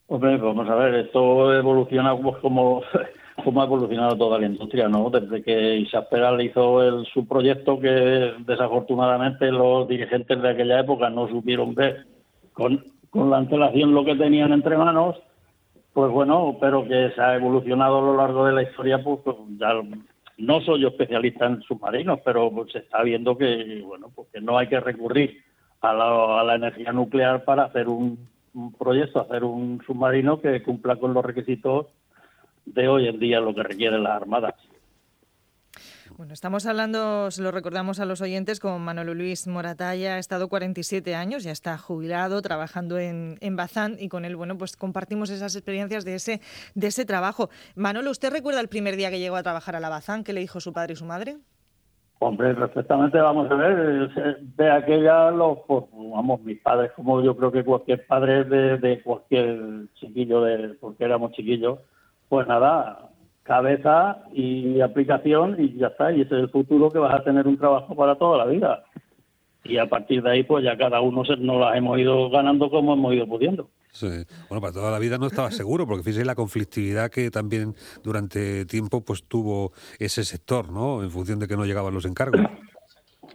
Hombre, 0.08 0.36
vamos 0.36 0.68
a 0.68 0.74
ver, 0.74 0.94
esto 1.06 1.54
evoluciona 1.54 2.10
como, 2.42 2.82
como 3.44 3.62
ha 3.62 3.64
evolucionado 3.64 4.16
toda 4.16 4.38
la 4.38 4.46
industria, 4.46 4.88
¿no? 4.88 5.10
Desde 5.10 5.42
que 5.42 5.76
Isaac 5.76 6.08
Peral 6.10 6.40
hizo 6.42 6.82
el, 6.82 7.06
su 7.06 7.26
proyecto 7.26 7.78
que 7.78 8.34
desafortunadamente 8.46 9.50
los 9.50 9.88
dirigentes 9.88 10.42
de 10.42 10.50
aquella 10.50 10.80
época 10.80 11.08
no 11.08 11.28
supieron 11.28 11.74
ver 11.74 12.06
con 12.52 12.84
con 13.12 13.28
la 13.28 13.36
antelación 13.36 13.92
lo 13.92 14.06
que 14.06 14.16
tenían 14.16 14.52
entre 14.52 14.76
manos, 14.78 15.16
pues 15.92 16.10
bueno, 16.10 16.56
pero 16.58 16.82
que 16.88 17.10
se 17.14 17.20
ha 17.20 17.36
evolucionado 17.36 17.98
a 17.98 18.00
lo 18.00 18.16
largo 18.16 18.46
de 18.46 18.52
la 18.52 18.62
historia, 18.62 19.04
pues, 19.04 19.20
pues 19.22 19.36
ya 19.58 19.68
no 20.38 20.60
soy 20.62 20.80
yo 20.80 20.88
especialista 20.88 21.44
en 21.44 21.60
submarinos, 21.60 22.20
pero 22.24 22.50
se 22.72 22.78
está 22.78 23.02
viendo 23.02 23.36
que, 23.36 23.82
bueno, 23.84 24.10
porque 24.14 24.40
no 24.40 24.56
hay 24.56 24.66
que 24.66 24.80
recurrir 24.80 25.44
a 25.82 25.92
la, 25.92 26.54
energía 26.54 26.90
nuclear 26.92 27.44
para 27.44 27.64
hacer 27.64 27.86
un, 27.86 28.18
proyecto, 28.78 29.20
hacer 29.20 29.44
un 29.44 29.82
submarino 29.86 30.40
que 30.40 30.62
cumpla 30.62 30.96
con 30.96 31.12
los 31.12 31.22
requisitos 31.22 31.88
de 32.64 32.88
hoy 32.88 33.08
en 33.08 33.18
día, 33.18 33.40
lo 33.40 33.54
que 33.54 33.62
requieren 33.62 34.04
las 34.04 34.12
armadas. 34.12 34.54
Bueno, 36.16 36.34
estamos 36.34 36.66
hablando, 36.66 37.30
se 37.30 37.42
lo 37.42 37.50
recordamos 37.50 37.98
a 37.98 38.04
los 38.04 38.20
oyentes, 38.20 38.60
con 38.60 38.82
Manolo 38.82 39.14
Luis 39.14 39.46
Moratalla, 39.46 40.14
ha 40.14 40.18
estado 40.18 40.48
47 40.48 41.14
años, 41.14 41.42
ya 41.42 41.52
está 41.52 41.78
jubilado, 41.78 42.42
trabajando 42.42 42.98
en, 42.98 43.36
en 43.40 43.56
Bazán 43.56 43.96
y 43.98 44.08
con 44.08 44.24
él, 44.24 44.36
bueno, 44.36 44.58
pues 44.58 44.76
compartimos 44.76 45.30
esas 45.30 45.56
experiencias 45.56 46.04
de 46.04 46.14
ese, 46.14 46.40
de 46.74 46.86
ese 46.88 47.06
trabajo. 47.06 47.48
Manolo, 47.76 48.10
¿usted 48.10 48.30
recuerda 48.30 48.60
el 48.60 48.68
primer 48.68 48.96
día 48.96 49.10
que 49.10 49.20
llegó 49.20 49.36
a 49.36 49.42
trabajar 49.42 49.74
a 49.74 49.80
la 49.80 49.88
Bazán? 49.88 50.22
¿Qué 50.22 50.32
le 50.32 50.40
dijo 50.40 50.60
su 50.60 50.72
padre 50.72 50.92
y 50.92 50.96
su 50.96 51.06
madre? 51.06 51.38
Hombre, 52.18 52.54
perfectamente, 52.54 53.18
vamos 53.18 53.50
a 53.50 53.54
ver, 53.54 54.10
de 54.38 54.70
aquella, 54.70 55.30
los, 55.30 55.58
pues, 55.66 55.84
vamos, 55.92 56.40
mis 56.42 56.60
padres, 56.60 56.92
como 56.94 57.22
yo 57.22 57.36
creo 57.36 57.50
que 57.50 57.64
cualquier 57.64 58.06
padre 58.06 58.44
de, 58.44 58.78
de 58.78 59.02
cualquier 59.02 59.86
chiquillo, 59.94 60.42
de 60.42 60.74
porque 60.80 61.04
éramos 61.04 61.32
chiquillos, 61.32 61.80
pues 62.28 62.46
nada, 62.46 63.11
cabeza 63.42 64.18
y 64.32 64.80
aplicación 64.80 65.56
y 65.58 65.76
ya 65.76 65.88
está. 65.88 66.12
Y 66.12 66.22
ese 66.22 66.36
es 66.36 66.42
el 66.42 66.50
futuro 66.50 66.90
que 66.90 66.98
vas 66.98 67.14
a 67.14 67.24
tener 67.24 67.46
un 67.46 67.58
trabajo 67.58 67.94
para 67.94 68.16
toda 68.16 68.38
la 68.38 68.46
vida. 68.46 68.84
Y 69.64 69.78
a 69.78 69.86
partir 69.86 70.22
de 70.22 70.30
ahí, 70.30 70.42
pues 70.42 70.64
ya 70.64 70.76
cada 70.76 71.00
uno 71.00 71.24
se, 71.24 71.36
nos 71.36 71.60
las 71.60 71.76
hemos 71.76 71.98
ido 71.98 72.30
ganando 72.30 72.68
como 72.68 72.94
hemos 72.94 73.14
ido 73.14 73.26
pudiendo. 73.26 73.70
Sí. 73.92 74.08
Bueno, 74.48 74.60
para 74.60 74.72
toda 74.72 74.90
la 74.90 74.98
vida 74.98 75.18
no 75.18 75.26
estaba 75.26 75.50
seguro, 75.50 75.86
porque 75.86 76.02
fíjese 76.02 76.24
la 76.24 76.34
conflictividad 76.34 77.10
que 77.10 77.30
también 77.30 77.74
durante 78.02 78.64
tiempo 78.64 79.04
pues 79.04 79.24
tuvo 79.28 79.72
ese 79.98 80.24
sector, 80.24 80.72
¿no? 80.72 81.02
En 81.02 81.10
función 81.10 81.38
de 81.38 81.46
que 81.46 81.56
no 81.56 81.66
llegaban 81.66 81.94
los 81.94 82.06
encargos. 82.06 82.40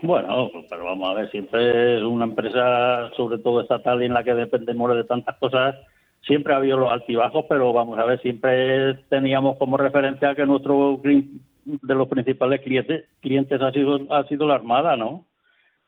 Bueno, 0.01 0.49
pero 0.69 0.85
vamos 0.85 1.09
a 1.09 1.13
ver, 1.13 1.31
siempre 1.31 1.97
es 1.97 2.03
una 2.03 2.25
empresa, 2.25 3.09
sobre 3.15 3.39
todo 3.39 3.61
estatal, 3.61 4.01
en 4.01 4.13
la 4.13 4.23
que 4.23 4.33
dependemos 4.33 4.95
de 4.95 5.03
tantas 5.05 5.37
cosas, 5.37 5.75
siempre 6.21 6.53
ha 6.53 6.57
habido 6.57 6.77
los 6.77 6.91
altibajos, 6.91 7.45
pero 7.47 7.73
vamos 7.73 7.97
a 7.99 8.05
ver, 8.05 8.21
siempre 8.21 8.95
teníamos 9.09 9.57
como 9.57 9.77
referencia 9.77 10.35
que 10.35 10.45
nuestro 10.45 11.01
de 11.03 11.95
los 11.95 12.07
principales 12.07 12.61
clientes, 12.61 13.05
clientes 13.21 13.61
ha 13.61 13.71
sido 13.71 13.99
ha 14.13 14.23
sido 14.27 14.47
la 14.47 14.55
Armada, 14.55 14.95
¿no? 14.95 15.25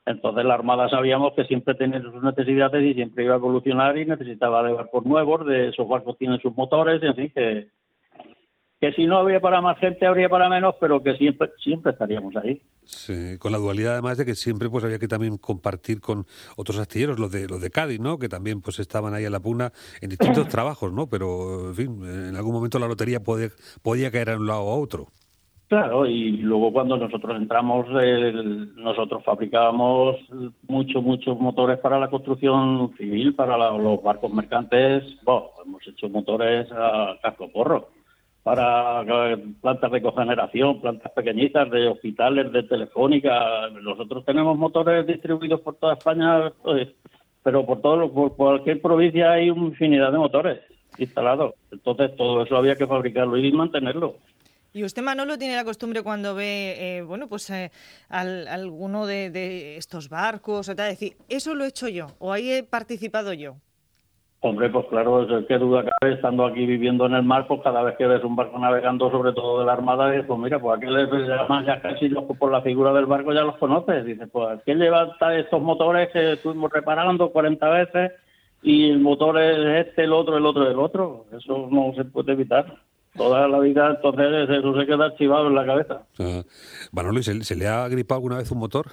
Entonces 0.05 0.43
la 0.45 0.55
Armada 0.55 0.89
sabíamos 0.89 1.33
que 1.33 1.45
siempre 1.45 1.75
tenía 1.75 2.01
sus 2.01 2.23
necesidades 2.23 2.83
y 2.83 2.93
siempre 2.93 3.25
iba 3.25 3.35
a 3.35 3.37
evolucionar 3.37 3.97
y 3.97 4.05
necesitaba 4.05 4.63
de 4.63 4.73
barcos 4.73 5.05
nuevos, 5.05 5.45
de 5.45 5.69
esos 5.69 5.87
barcos 5.87 6.17
tienen 6.17 6.39
sus 6.39 6.55
motores, 6.55 7.01
y 7.03 7.07
así 7.07 7.29
que 7.29 7.67
que 8.79 8.93
si 8.93 9.05
no 9.05 9.17
habría 9.17 9.41
para 9.41 9.61
más 9.61 9.77
gente 9.79 10.05
habría 10.05 10.29
para 10.29 10.47
menos, 10.47 10.75
pero 10.79 11.03
que 11.03 11.15
siempre 11.17 11.49
siempre 11.61 11.91
estaríamos 11.91 12.35
ahí. 12.37 12.61
Sí, 12.83 13.37
con 13.37 13.51
la 13.51 13.57
dualidad 13.57 13.93
además 13.93 14.17
de 14.17 14.25
que 14.25 14.35
siempre 14.35 14.69
pues 14.69 14.83
había 14.83 14.99
que 14.99 15.07
también 15.07 15.37
compartir 15.37 15.99
con 15.99 16.25
otros 16.55 16.79
astilleros, 16.79 17.19
los 17.19 17.31
de 17.31 17.47
los 17.47 17.61
de 17.61 17.69
Cádiz, 17.69 17.99
¿no? 17.99 18.17
Que 18.17 18.29
también 18.29 18.61
pues 18.61 18.79
estaban 18.79 19.13
ahí 19.13 19.25
a 19.25 19.29
la 19.29 19.41
puna 19.41 19.71
en 20.01 20.09
distintos 20.09 20.47
trabajos, 20.49 20.93
¿no? 20.93 21.07
Pero 21.07 21.69
en 21.69 21.75
fin, 21.75 22.03
en 22.03 22.35
algún 22.35 22.53
momento 22.53 22.79
la 22.79 22.87
lotería 22.87 23.19
podía, 23.21 23.49
podía 23.83 24.11
caer 24.11 24.31
a 24.31 24.37
un 24.37 24.47
lado 24.47 24.61
a 24.61 24.77
otro. 24.77 25.07
Claro, 25.67 26.07
y 26.07 26.31
luego 26.37 26.73
cuando 26.73 26.97
nosotros 26.97 27.37
entramos, 27.37 27.85
nosotros 28.75 29.23
fabricábamos 29.23 30.15
muchos, 30.67 31.03
muchos 31.03 31.39
motores 31.39 31.77
para 31.77 31.99
la 31.99 32.09
construcción 32.09 32.91
civil, 32.97 33.35
para 33.35 33.55
los 33.77 34.01
barcos 34.01 34.33
mercantes. 34.33 35.03
Bueno, 35.23 35.49
hemos 35.63 35.87
hecho 35.87 36.09
motores 36.09 36.67
a 36.71 37.19
casco 37.21 37.51
porro 37.51 37.98
para 38.43 39.03
plantas 39.61 39.91
de 39.91 40.01
cogeneración, 40.01 40.81
plantas 40.81 41.11
pequeñitas 41.11 41.69
de 41.69 41.87
hospitales, 41.87 42.51
de 42.51 42.63
telefónica. 42.63 43.69
Nosotros 43.81 44.25
tenemos 44.25 44.57
motores 44.57 45.05
distribuidos 45.05 45.61
por 45.61 45.75
toda 45.75 45.93
España, 45.93 46.51
pues, 46.63 46.87
pero 47.43 47.65
por 47.65 47.81
todo 47.81 48.11
por 48.11 48.35
cualquier 48.35 48.81
provincia 48.81 49.31
hay 49.31 49.49
una 49.49 49.67
infinidad 49.67 50.11
de 50.11 50.17
motores 50.17 50.59
instalados. 50.97 51.53
Entonces 51.71 52.15
todo 52.15 52.43
eso 52.43 52.55
había 52.57 52.75
que 52.75 52.87
fabricarlo 52.87 53.37
y 53.37 53.51
mantenerlo. 53.51 54.15
Y 54.71 54.83
usted, 54.83 55.01
Manolo, 55.01 55.37
tiene 55.37 55.55
la 55.55 55.63
costumbre 55.63 56.03
cuando 56.03 56.35
ve, 56.35 56.97
eh, 56.97 57.01
bueno, 57.01 57.27
pues 57.27 57.49
eh, 57.49 57.71
alguno 58.09 59.07
de, 59.07 59.77
estos 59.77 60.09
barcos, 60.09 60.69
o 60.69 60.75
tal, 60.75 60.91
decir, 60.91 61.17
eso 61.27 61.55
lo 61.55 61.65
he 61.65 61.69
hecho 61.69 61.87
yo, 61.87 62.07
o 62.19 62.31
ahí 62.31 62.51
he 62.51 62.63
participado 62.63 63.33
yo. 63.33 63.55
Hombre, 64.41 64.69
pues 64.69 64.85
claro, 64.87 65.27
qué 65.49 65.57
duda 65.57 65.83
cabe, 65.83 66.13
estando 66.13 66.45
aquí 66.45 66.65
viviendo 66.65 67.05
en 67.05 67.13
el 67.13 67.23
mar, 67.23 67.45
pues 67.45 67.59
cada 67.61 67.83
vez 67.83 67.97
que 67.97 68.07
ves 68.07 68.23
un 68.23 68.37
barco 68.37 68.57
navegando, 68.57 69.11
sobre 69.11 69.33
todo 69.33 69.59
de 69.59 69.65
la 69.65 69.73
Armada, 69.73 70.09
dices, 70.11 70.27
pues 70.27 70.39
mira, 70.39 70.59
pues 70.59 70.77
aquel 70.77 71.27
llaman 71.27 71.65
ya 71.65 71.81
casi 71.81 72.07
los, 72.07 72.23
por 72.23 72.49
la 72.49 72.61
figura 72.61 72.93
del 72.93 73.05
barco 73.05 73.33
ya 73.33 73.41
los 73.41 73.57
conoces. 73.57 74.05
Dices, 74.05 74.29
pues 74.31 74.61
¿quién 74.63 74.79
levanta 74.79 75.35
estos 75.35 75.61
motores 75.61 76.09
que 76.13 76.33
estuvimos 76.33 76.71
reparando 76.71 77.31
40 77.31 77.69
veces 77.69 78.11
y 78.61 78.89
el 78.89 78.99
motor 78.99 79.37
es 79.41 79.87
este, 79.87 80.05
el 80.05 80.13
otro, 80.13 80.37
el 80.37 80.45
otro, 80.45 80.71
el 80.71 80.79
otro? 80.79 81.25
Eso 81.33 81.67
no 81.69 81.91
se 81.95 82.05
puede 82.05 82.31
evitar 82.31 82.65
toda 83.19 83.49
la 83.49 83.59
vida, 83.59 83.89
entonces 83.89 84.49
eso 84.49 84.79
se 84.79 84.85
queda 84.85 85.07
archivado 85.07 85.47
en 85.47 85.55
la 85.55 85.65
cabeza. 85.65 86.03
Bueno, 86.93 87.21
¿se, 87.21 87.55
le 87.55 87.67
ha 87.67 87.85
gripado 87.89 88.19
alguna 88.19 88.37
vez 88.37 88.49
un 88.49 88.59
motor? 88.59 88.87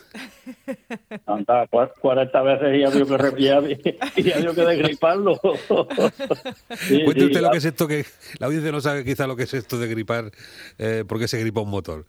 Anda, 1.27 1.69
40 1.69 2.43
veces 2.43 2.75
y 2.75 2.81
ya 2.83 2.91
vio 2.91 3.07
que, 3.07 3.97
ya, 4.23 4.41
ya 4.41 4.53
que 4.53 4.63
desgriparlo. 4.63 5.37
Cuente 5.39 7.25
usted 7.25 7.41
lo 7.41 7.51
que 7.53 7.59
es 7.59 7.65
esto, 7.65 7.87
que 7.87 8.05
la 8.41 8.49
audiencia 8.49 8.73
no 8.73 8.81
sabe 8.81 9.05
quizá 9.05 9.29
lo 9.29 9.37
que 9.37 9.45
es 9.45 9.55
esto 9.55 9.79
de 9.79 9.87
gripar, 9.87 10.25
eh, 10.79 11.05
por 11.09 11.21
qué 11.21 11.29
se 11.29 11.39
gripa 11.39 11.61
un 11.61 11.71
motor. 11.71 12.05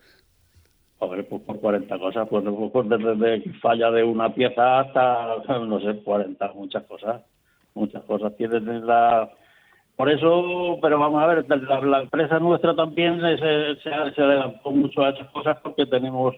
Hombre, 0.97 1.23
pues 1.23 1.43
por 1.43 1.59
40 1.59 1.99
cosas, 1.99 2.27
pues, 2.27 2.43
pues 2.73 2.89
desde 2.89 3.51
falla 3.61 3.91
de 3.91 4.03
una 4.03 4.33
pieza 4.33 4.79
hasta, 4.79 5.37
no 5.59 5.79
sé, 5.79 5.99
40, 6.03 6.51
muchas 6.53 6.83
cosas, 6.85 7.21
muchas 7.75 8.03
cosas. 8.05 8.35
Tiene 8.35 8.59
la 8.79 9.29
por 9.97 10.11
eso, 10.11 10.77
pero 10.79 10.99
vamos 10.99 11.23
a 11.23 11.25
ver, 11.25 11.45
la, 11.49 12.01
empresa 12.01 12.39
nuestra 12.39 12.75
también 12.75 13.19
se, 13.19 13.75
se, 13.81 14.21
adelantó 14.21 14.69
mucho 14.69 15.03
a 15.03 15.09
esas 15.09 15.27
cosas 15.31 15.57
porque 15.63 15.87
tenemos, 15.87 16.35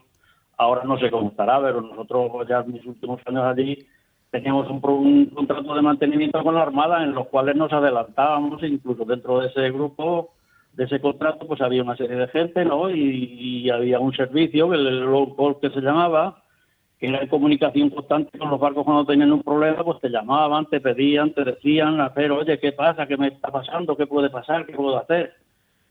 ahora 0.58 0.86
no 0.86 0.98
sé 0.98 1.12
cómo 1.12 1.30
estará, 1.30 1.62
pero 1.62 1.82
nosotros 1.82 2.48
ya 2.48 2.62
en 2.62 2.72
mis 2.72 2.86
últimos 2.86 3.20
años 3.26 3.44
allí 3.44 3.86
teníamos 4.32 4.70
un, 4.70 5.26
contrato 5.26 5.76
de 5.76 5.82
mantenimiento 5.82 6.42
con 6.42 6.56
la 6.56 6.62
Armada 6.62 7.04
en 7.04 7.14
los 7.14 7.28
cuales 7.28 7.58
nos 7.58 7.74
adelantábamos, 7.74 8.64
incluso 8.64 9.04
dentro 9.04 9.42
de 9.42 9.48
ese 9.48 9.72
grupo, 9.72 10.30
de 10.74 10.86
ese 10.86 11.02
contrato, 11.02 11.46
pues 11.46 11.60
había 11.60 11.84
una 11.84 11.98
serie 11.98 12.16
de 12.16 12.28
gente, 12.30 12.64
¿no? 12.64 12.90
Y, 12.90 13.70
había 13.70 14.00
un 14.00 14.16
servicio, 14.16 14.74
el, 14.74 15.02
low 15.02 15.36
call 15.36 15.60
que 15.60 15.70
se 15.72 15.82
llamaba, 15.82 16.44
era 17.00 17.22
en 17.22 17.30
comunicación 17.30 17.90
constante 17.90 18.38
con 18.38 18.50
los 18.50 18.60
barcos 18.60 18.84
cuando 18.84 19.06
tenían 19.06 19.32
un 19.32 19.44
problema, 19.44 19.84
pues 19.84 20.02
te 20.02 20.10
llamaban, 20.10 20.66
te 20.66 20.82
pedían, 20.82 21.34
te 21.34 21.46
decían, 21.46 22.02
hacer, 22.02 22.32
oye, 22.32 22.60
¿qué 22.60 22.74
pasa? 22.74 23.08
¿Qué 23.08 23.16
me 23.18 23.28
está 23.28 23.50
pasando? 23.50 23.96
¿Qué 23.96 24.06
puede 24.06 24.30
pasar? 24.30 24.66
¿Qué 24.66 24.74
puedo 24.74 24.98
hacer? 24.98 25.34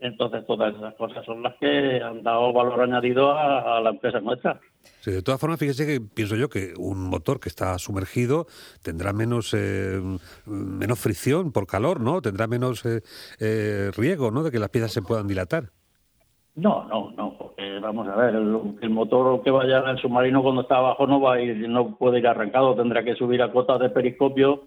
Entonces, 0.01 0.47
todas 0.47 0.77
esas 0.77 0.95
cosas 0.95 1.25
son 1.25 1.43
las 1.43 1.57
que 1.57 2.01
han 2.01 2.23
dado 2.23 2.53
valor 2.53 2.81
añadido 2.83 3.37
a, 3.37 3.81
la 3.81 3.91
empresa 3.91 4.21
nuestra. 4.21 4.61
Sí, 5.01 5.11
de 5.11 5.23
todas 5.23 5.41
formas, 5.41 5.59
fíjese 5.59 5.87
que 5.87 6.01
pienso 6.01 6.37
yo 6.37 6.49
que 6.49 6.73
un 6.79 7.09
motor 7.09 7.41
que 7.41 7.49
está 7.49 7.77
sumergido 7.79 8.47
tendrá 8.83 9.13
menos 9.13 9.53
eh, 9.55 10.01
menos 10.47 11.01
fricción 11.01 11.51
por 11.51 11.67
calor, 11.67 12.01
¿no? 12.01 12.23
Tendrá 12.23 12.47
menos 12.47 12.85
eh, 12.85 13.03
eh, 13.41 13.91
riesgo, 13.97 14.31
¿no? 14.31 14.45
De 14.45 14.53
que 14.53 14.61
las 14.61 14.71
piezas 14.71 14.93
se 14.93 15.03
puedan 15.03 15.27
dilatar. 15.27 15.71
No, 16.55 16.85
no, 16.89 17.11
no, 17.17 17.38
porque 17.59 17.81
vamos 17.81 18.07
a 18.07 18.15
ver, 18.15 18.37
el, 18.37 18.91
motor 18.91 19.43
que 19.43 19.51
vaya 19.51 19.79
el 19.91 19.99
submarino 19.99 20.43
cuando 20.43 20.63
está 20.63 20.77
abajo 20.77 21.09
no 21.09 21.21
va 21.21 21.35
a 21.35 21.41
ir, 21.41 21.69
no 21.69 21.97
puede 21.97 22.21
ir 22.21 22.29
arrancado, 22.29 22.77
tendrá 22.77 23.03
que 23.03 23.17
subir 23.17 23.43
a 23.43 23.51
cotas 23.51 23.81
de 23.81 23.91
periscopio 23.91 24.63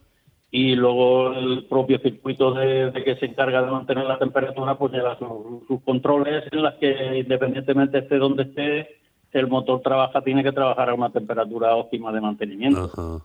y 0.51 0.75
luego 0.75 1.31
el 1.31 1.65
propio 1.69 1.99
circuito 1.99 2.53
de, 2.53 2.91
que 3.05 3.15
se 3.15 3.27
encarga 3.27 3.61
de 3.61 3.71
mantener 3.71 4.03
la 4.03 4.19
temperatura 4.19 4.77
pues 4.77 4.91
lleva 4.91 5.17
sus, 5.17 5.81
controles 5.85 6.43
en 6.51 6.63
las 6.63 6.75
que 6.75 7.19
independientemente 7.19 7.99
esté 7.99 8.17
donde 8.17 8.43
esté, 8.43 8.89
el 9.31 9.47
motor 9.47 9.79
trabaja, 9.81 10.21
tiene 10.21 10.43
que 10.43 10.51
trabajar 10.51 10.89
a 10.89 10.93
una 10.93 11.11
temperatura 11.11 11.73
óptima 11.75 12.11
de 12.11 12.19
mantenimiento. 12.19 13.21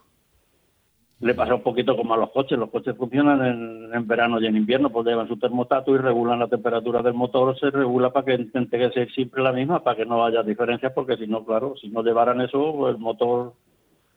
Le 1.20 1.34
pasa 1.34 1.54
un 1.54 1.62
poquito 1.62 1.96
como 1.96 2.12
a 2.12 2.18
los 2.18 2.30
coches. 2.30 2.58
Los 2.58 2.70
coches 2.70 2.94
funcionan 2.96 3.90
en, 3.92 4.06
verano 4.06 4.40
y 4.40 4.46
en 4.46 4.56
invierno, 4.56 4.90
pues 4.90 5.06
llevan 5.06 5.28
su 5.28 5.38
termostato 5.38 5.94
y 5.94 5.98
regulan 5.98 6.40
la 6.40 6.48
temperatura 6.48 7.02
del 7.02 7.14
motor. 7.14 7.58
Se 7.58 7.70
regula 7.70 8.12
para 8.12 8.26
que 8.26 8.34
intente 8.34 8.78
que 8.78 9.06
siempre 9.14 9.42
la 9.42 9.52
misma, 9.52 9.82
para 9.82 9.96
que 9.96 10.04
no 10.04 10.24
haya 10.24 10.42
diferencias, 10.42 10.92
porque 10.92 11.16
si 11.16 11.26
no, 11.26 11.44
claro, 11.44 11.74
si 11.80 11.88
no 11.88 12.02
llevaran 12.02 12.40
eso, 12.42 12.74
pues 12.76 12.94
el 12.94 13.00
motor 13.00 13.54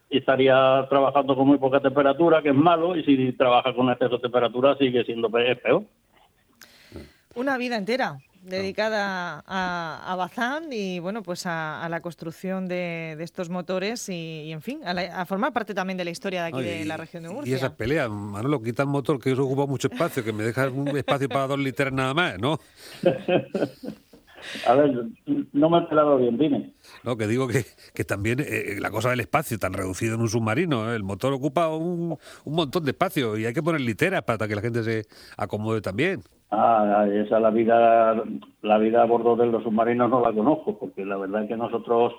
estaría 0.09 0.85
trabajando 0.89 1.35
con 1.35 1.47
muy 1.47 1.57
poca 1.57 1.79
temperatura, 1.79 2.41
que 2.41 2.49
es 2.49 2.55
malo, 2.55 2.95
y 2.97 3.03
si 3.03 3.31
trabaja 3.33 3.73
con 3.73 3.89
exceso 3.89 4.17
de 4.17 4.23
temperatura, 4.23 4.75
sigue 4.75 5.05
siendo 5.05 5.29
peor. 5.29 5.83
Una 7.35 7.57
vida 7.57 7.77
entera 7.77 8.17
dedicada 8.49 9.43
a, 9.45 10.11
a 10.11 10.15
Bazán 10.15 10.71
y 10.71 10.99
bueno 10.99 11.23
pues 11.23 11.45
a, 11.45 11.87
la 11.89 12.01
construcción 12.01 12.67
de, 12.67 13.17
estos 13.19 13.49
motores 13.49 14.09
y, 14.09 14.51
en 14.51 14.61
fin 14.61 14.81
a, 14.85 15.25
formar 15.25 15.53
parte 15.53 15.73
también 15.73 15.97
de 15.97 16.05
la 16.05 16.11
historia 16.11 16.43
de 16.43 16.47
aquí 16.49 16.63
de 16.63 16.85
la 16.85 16.97
región 16.97 17.23
de 17.23 17.29
Murcia. 17.29 17.51
Y 17.51 17.55
esas 17.55 17.71
peleas, 17.71 18.09
Manolo, 18.09 18.61
quita 18.61 18.83
el 18.83 18.89
motor 18.89 19.19
que 19.19 19.31
eso 19.31 19.45
ocupa 19.45 19.65
mucho 19.65 19.87
espacio, 19.91 20.23
que 20.23 20.33
me 20.33 20.43
deja 20.43 20.69
un 20.69 20.87
espacio 20.97 21.29
para 21.29 21.47
dos 21.47 21.59
litros 21.59 21.91
nada 21.91 22.13
más, 22.13 22.39
¿no? 22.39 22.59
A 24.67 24.73
ver, 24.73 24.91
no 25.53 25.69
me 25.69 25.77
he 25.77 25.81
enterado 25.81 26.17
bien, 26.17 26.37
dime. 26.37 26.73
No, 27.03 27.17
que 27.17 27.27
digo 27.27 27.47
que, 27.47 27.65
que 27.93 28.03
también 28.03 28.39
eh, 28.39 28.77
la 28.79 28.89
cosa 28.89 29.09
del 29.09 29.19
espacio 29.19 29.59
tan 29.59 29.73
reducido 29.73 30.15
en 30.15 30.21
un 30.21 30.29
submarino, 30.29 30.91
¿eh? 30.91 30.95
el 30.95 31.03
motor 31.03 31.33
ocupa 31.33 31.67
un, 31.67 32.17
un 32.45 32.55
montón 32.55 32.85
de 32.85 32.91
espacio 32.91 33.37
y 33.37 33.45
hay 33.45 33.53
que 33.53 33.63
poner 33.63 33.81
literas 33.81 34.23
para 34.23 34.47
que 34.47 34.55
la 34.55 34.61
gente 34.61 34.83
se 34.83 35.05
acomode 35.37 35.81
también. 35.81 36.23
Ah, 36.51 37.05
esa 37.11 37.39
la 37.39 37.51
vida, 37.51 38.23
la 38.63 38.77
vida 38.79 39.03
a 39.03 39.05
bordo 39.05 39.35
de 39.35 39.45
los 39.45 39.63
submarinos 39.63 40.09
no 40.09 40.21
la 40.21 40.33
conozco, 40.33 40.79
porque 40.79 41.05
la 41.05 41.17
verdad 41.17 41.43
es 41.43 41.49
que 41.49 41.57
nosotros 41.57 42.13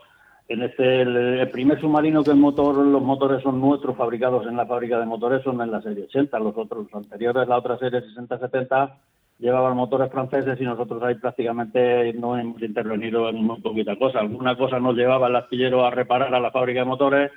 en 0.50 0.62
este 0.62 1.02
el, 1.02 1.48
primer 1.50 1.80
submarino 1.80 2.24
que 2.24 2.32
el 2.32 2.36
motor, 2.36 2.74
los 2.76 3.02
motores 3.02 3.40
son 3.40 3.60
nuestros, 3.60 3.96
fabricados 3.96 4.46
en 4.48 4.56
la 4.56 4.66
fábrica 4.66 4.98
de 4.98 5.06
motores, 5.06 5.44
son 5.44 5.60
en 5.60 5.70
la 5.70 5.80
serie 5.80 6.04
80. 6.04 6.38
Los 6.40 6.56
otros, 6.56 6.88
anteriores, 6.92 7.46
la 7.46 7.56
otra 7.56 7.78
serie 7.78 8.02
60-70, 8.02 8.94
llevaban 9.38 9.76
motores 9.76 10.10
franceses 10.10 10.60
y 10.60 10.64
nosotros 10.64 11.00
ahí 11.04 11.14
prácticamente 11.14 12.12
no 12.14 12.36
hemos 12.36 12.60
intervenido 12.60 13.28
en 13.28 13.44
muy 13.44 13.60
poquita 13.60 13.96
cosa. 13.96 14.18
Alguna 14.18 14.56
cosa 14.56 14.80
nos 14.80 14.96
llevaba 14.96 15.28
el 15.28 15.36
astillero 15.36 15.86
a 15.86 15.90
reparar 15.90 16.34
a 16.34 16.40
la 16.40 16.50
fábrica 16.50 16.80
de 16.80 16.86
motores, 16.86 17.32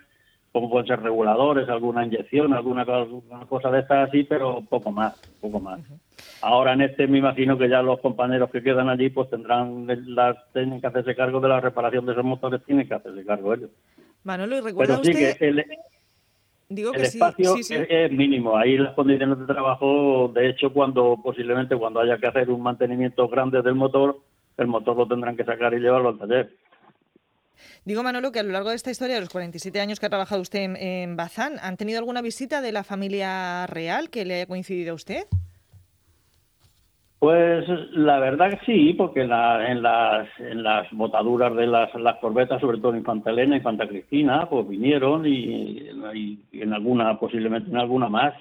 como 0.54 0.70
pueden 0.70 0.86
ser 0.86 1.02
reguladores, 1.02 1.68
alguna 1.68 2.06
inyección, 2.06 2.54
alguna 2.54 2.86
cosa 3.50 3.72
de 3.72 3.80
estas 3.80 4.08
así, 4.08 4.24
pero 4.24 4.62
poco 4.62 4.92
más, 4.92 5.20
poco 5.42 5.60
más. 5.60 5.82
Ahora 6.42 6.74
en 6.74 6.82
este 6.82 7.08
me 7.08 7.18
imagino 7.18 7.58
que 7.58 7.68
ya 7.68 7.82
los 7.82 8.00
compañeros 8.00 8.52
que 8.52 8.62
quedan 8.62 8.88
allí 8.88 9.10
pues 9.10 9.32
tendrán 9.32 9.88
las 10.16 10.38
tienen 10.54 10.80
que 10.80 10.88
hacerse 10.88 11.16
cargo 11.16 11.40
de 11.40 11.50
la 11.50 11.60
reparación 11.60 12.06
de 12.06 12.12
esos 12.12 12.24
motores, 12.24 12.64
tienen 12.66 12.88
que 12.88 12.94
hacerse 12.94 13.26
cargo 13.26 13.56
ellos. 13.56 13.72
Manolo, 14.24 14.58
¿y 14.58 14.62
recuerda 14.62 15.02
Pero 15.02 15.04
sí 15.04 15.12
usted? 15.12 15.38
que 15.38 15.48
el, 15.48 15.66
Digo 16.70 16.94
el 16.94 17.06
sí, 17.08 17.18
espacio 17.18 17.56
sí, 17.56 17.64
sí. 17.64 17.74
Es, 17.74 17.88
es 17.90 18.12
mínimo. 18.12 18.56
Ahí 18.56 18.78
las 18.78 18.94
condiciones 18.94 19.40
de 19.40 19.46
trabajo, 19.46 20.32
de 20.34 20.50
hecho, 20.50 20.72
cuando 20.72 21.20
posiblemente 21.22 21.76
cuando 21.76 22.00
haya 22.00 22.20
que 22.20 22.28
hacer 22.28 22.52
un 22.52 22.62
mantenimiento 22.62 23.28
grande 23.28 23.62
del 23.64 23.76
motor, 23.76 24.20
el 24.58 24.68
motor 24.68 24.96
lo 24.98 25.08
tendrán 25.08 25.36
que 25.36 25.46
sacar 25.46 25.74
y 25.74 25.80
llevarlo 25.80 26.10
al 26.10 26.20
taller. 26.20 26.52
Digo, 27.86 28.04
Manolo, 28.04 28.32
que 28.32 28.40
a 28.40 28.44
lo 28.44 28.52
largo 28.52 28.70
de 28.70 28.76
esta 28.76 28.92
historia, 28.92 29.16
de 29.16 29.22
los 29.22 29.30
47 29.30 29.80
años 29.80 30.00
que 30.00 30.06
ha 30.06 30.10
trabajado 30.10 30.42
usted 30.42 30.76
en, 30.78 31.16
Bazán, 31.16 31.54
¿han 31.62 31.78
tenido 31.78 32.00
alguna 32.00 32.22
visita 32.22 32.62
de 32.62 32.72
la 32.72 32.84
familia 32.84 33.68
real 33.68 34.10
que 34.10 34.26
le 34.26 34.36
haya 34.36 34.46
coincidido 34.46 34.92
a 34.92 34.96
usted? 34.96 35.24
Pues 37.20 37.66
la 37.94 38.20
verdad 38.20 38.50
que 38.50 38.60
sí, 38.66 38.94
porque 38.94 39.22
en, 39.22 39.30
la- 39.30 39.72
en 39.72 39.82
las, 39.82 40.28
en 40.40 40.62
las 40.62 40.92
botaduras 40.92 41.56
de 41.56 41.68
las, 41.68 41.90
corbetas, 42.20 42.60
sobre 42.60 42.80
todo 42.80 42.98
Infanta 42.98 43.30
Elena, 43.30 43.56
Infanta 43.56 43.88
Cristina, 43.88 44.50
pues 44.50 44.68
vinieron 44.68 45.26
y- 45.26 45.90
y 46.52 46.62
en 46.62 46.74
alguna, 46.74 47.18
posiblemente 47.20 47.70
en 47.70 47.78
alguna 47.78 48.10
más. 48.10 48.34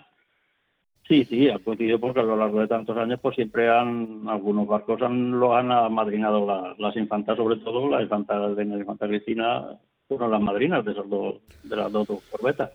Sí, 1.13 1.27
sí, 1.27 1.51
ha 1.51 1.59
coincidido 1.59 2.01
porque 2.01 2.21
a 2.21 2.23
lo 2.23 2.39
largo 2.39 2.61
de 2.61 2.69
tantos 2.69 2.97
años 2.97 3.21
pues 3.21 3.35
siempre 3.35 3.69
han, 3.69 4.27
algunos 4.27 4.67
barcos 4.67 5.03
han, 5.03 5.39
lo 5.39 5.55
han 5.55 5.71
amadrinado 5.71 6.47
la- 6.47 6.75
las 6.79 6.97
infantas, 6.97 7.37
sobre 7.37 7.57
todo 7.57 7.87
la 7.91 8.01
infanta 8.01 8.35
y 8.51 8.65
la 8.65 8.79
infanta 8.79 9.07
Cristina, 9.07 9.79
fueron 10.09 10.31
las 10.31 10.41
madrinas 10.41 10.83
de, 10.87 10.93
esos 10.93 11.11
dos, 11.11 11.35
de 11.65 11.77
las 11.77 11.93
dos 11.93 12.09
corbetas. 12.31 12.71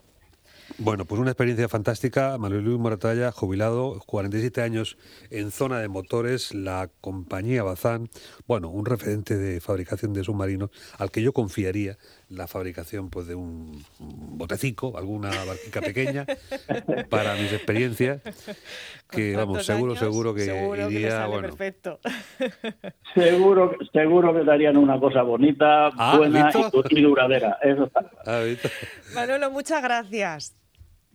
Bueno, 0.78 1.06
pues 1.06 1.20
una 1.20 1.32
experiencia 1.32 1.68
fantástica. 1.68 2.38
Manuel 2.38 2.64
Luis 2.66 2.78
Moratalla, 2.78 3.32
jubilado, 3.32 4.00
47 4.06 4.62
años 4.62 4.98
en 5.32 5.50
zona 5.50 5.80
de 5.80 5.88
motores, 5.88 6.54
la 6.54 6.90
compañía 7.02 7.64
Bazán, 7.64 8.10
bueno, 8.48 8.70
un 8.70 8.86
referente 8.86 9.36
de 9.38 9.62
fabricación 9.62 10.14
de 10.14 10.24
submarinos 10.24 10.70
al 11.00 11.10
que 11.10 11.24
yo 11.24 11.34
confiaría 11.34 11.98
la 12.30 12.48
fabricación 12.48 13.10
pues 13.10 13.28
de 13.28 13.36
un 13.36 13.84
botecico, 14.00 14.98
alguna 14.98 15.30
barquica 15.46 15.82
pequeña, 15.82 16.26
para 17.10 17.36
mis 17.36 17.54
experiencias, 17.54 18.22
que 19.10 19.36
vamos, 19.36 19.66
seguro, 19.66 19.94
años, 19.94 20.00
seguro 20.00 20.34
que 20.34 20.42
seguro 20.42 20.88
que 20.88 20.94
iría, 20.94 21.12
sale 21.12 21.28
bueno, 21.28 21.48
perfecto. 21.48 22.00
Seguro, 23.16 23.76
seguro 23.94 24.34
que 24.34 24.44
darían 24.44 24.78
una 24.78 25.00
cosa 25.00 25.24
bonita, 25.24 25.88
Ah, 25.98 26.18
buena 26.18 26.52
y, 26.92 27.02
duradera. 27.02 27.58
Eso 27.64 27.86
está 27.86 28.12
ah. 28.26 28.44
Manolo, 29.16 29.50
muchas 29.50 29.82
gracias. 29.82 30.56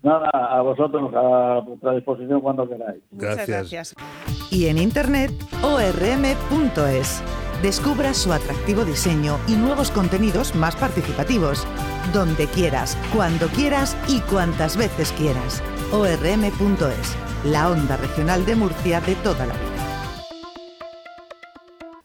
Nada, 0.03 0.31
a 0.33 0.61
vosotros, 0.63 1.13
a 1.15 1.61
vuestra 1.65 1.93
disposición 1.95 2.41
cuando 2.41 2.69
queráis. 2.69 3.03
Muchas 3.11 3.37
Gracias. 3.37 3.49
gracias. 3.49 3.95
y 4.51 4.67
en 4.67 4.79
internet 4.79 5.31
orm.es. 5.63 7.23
Descubra 7.63 8.13
su 8.13 8.33
atractivo 8.33 8.85
diseño 8.85 9.39
y 9.47 9.53
nuevos 9.55 9.93
contenidos 9.93 10.55
más 10.57 10.75
participativos. 10.75 11.65
Donde 12.13 12.47
quieras, 12.49 12.99
cuando 13.15 13.47
quieras 13.49 13.97
y 14.09 14.19
cuantas 14.23 14.77
veces 14.77 15.13
quieras. 15.13 15.63
orm.es, 15.93 17.17
la 17.45 17.71
onda 17.71 17.97
regional 17.97 18.45
de 18.45 18.57
Murcia 18.57 19.01
de 19.01 19.15
toda 19.17 19.47
la 19.47 19.55
vida. 19.55 19.72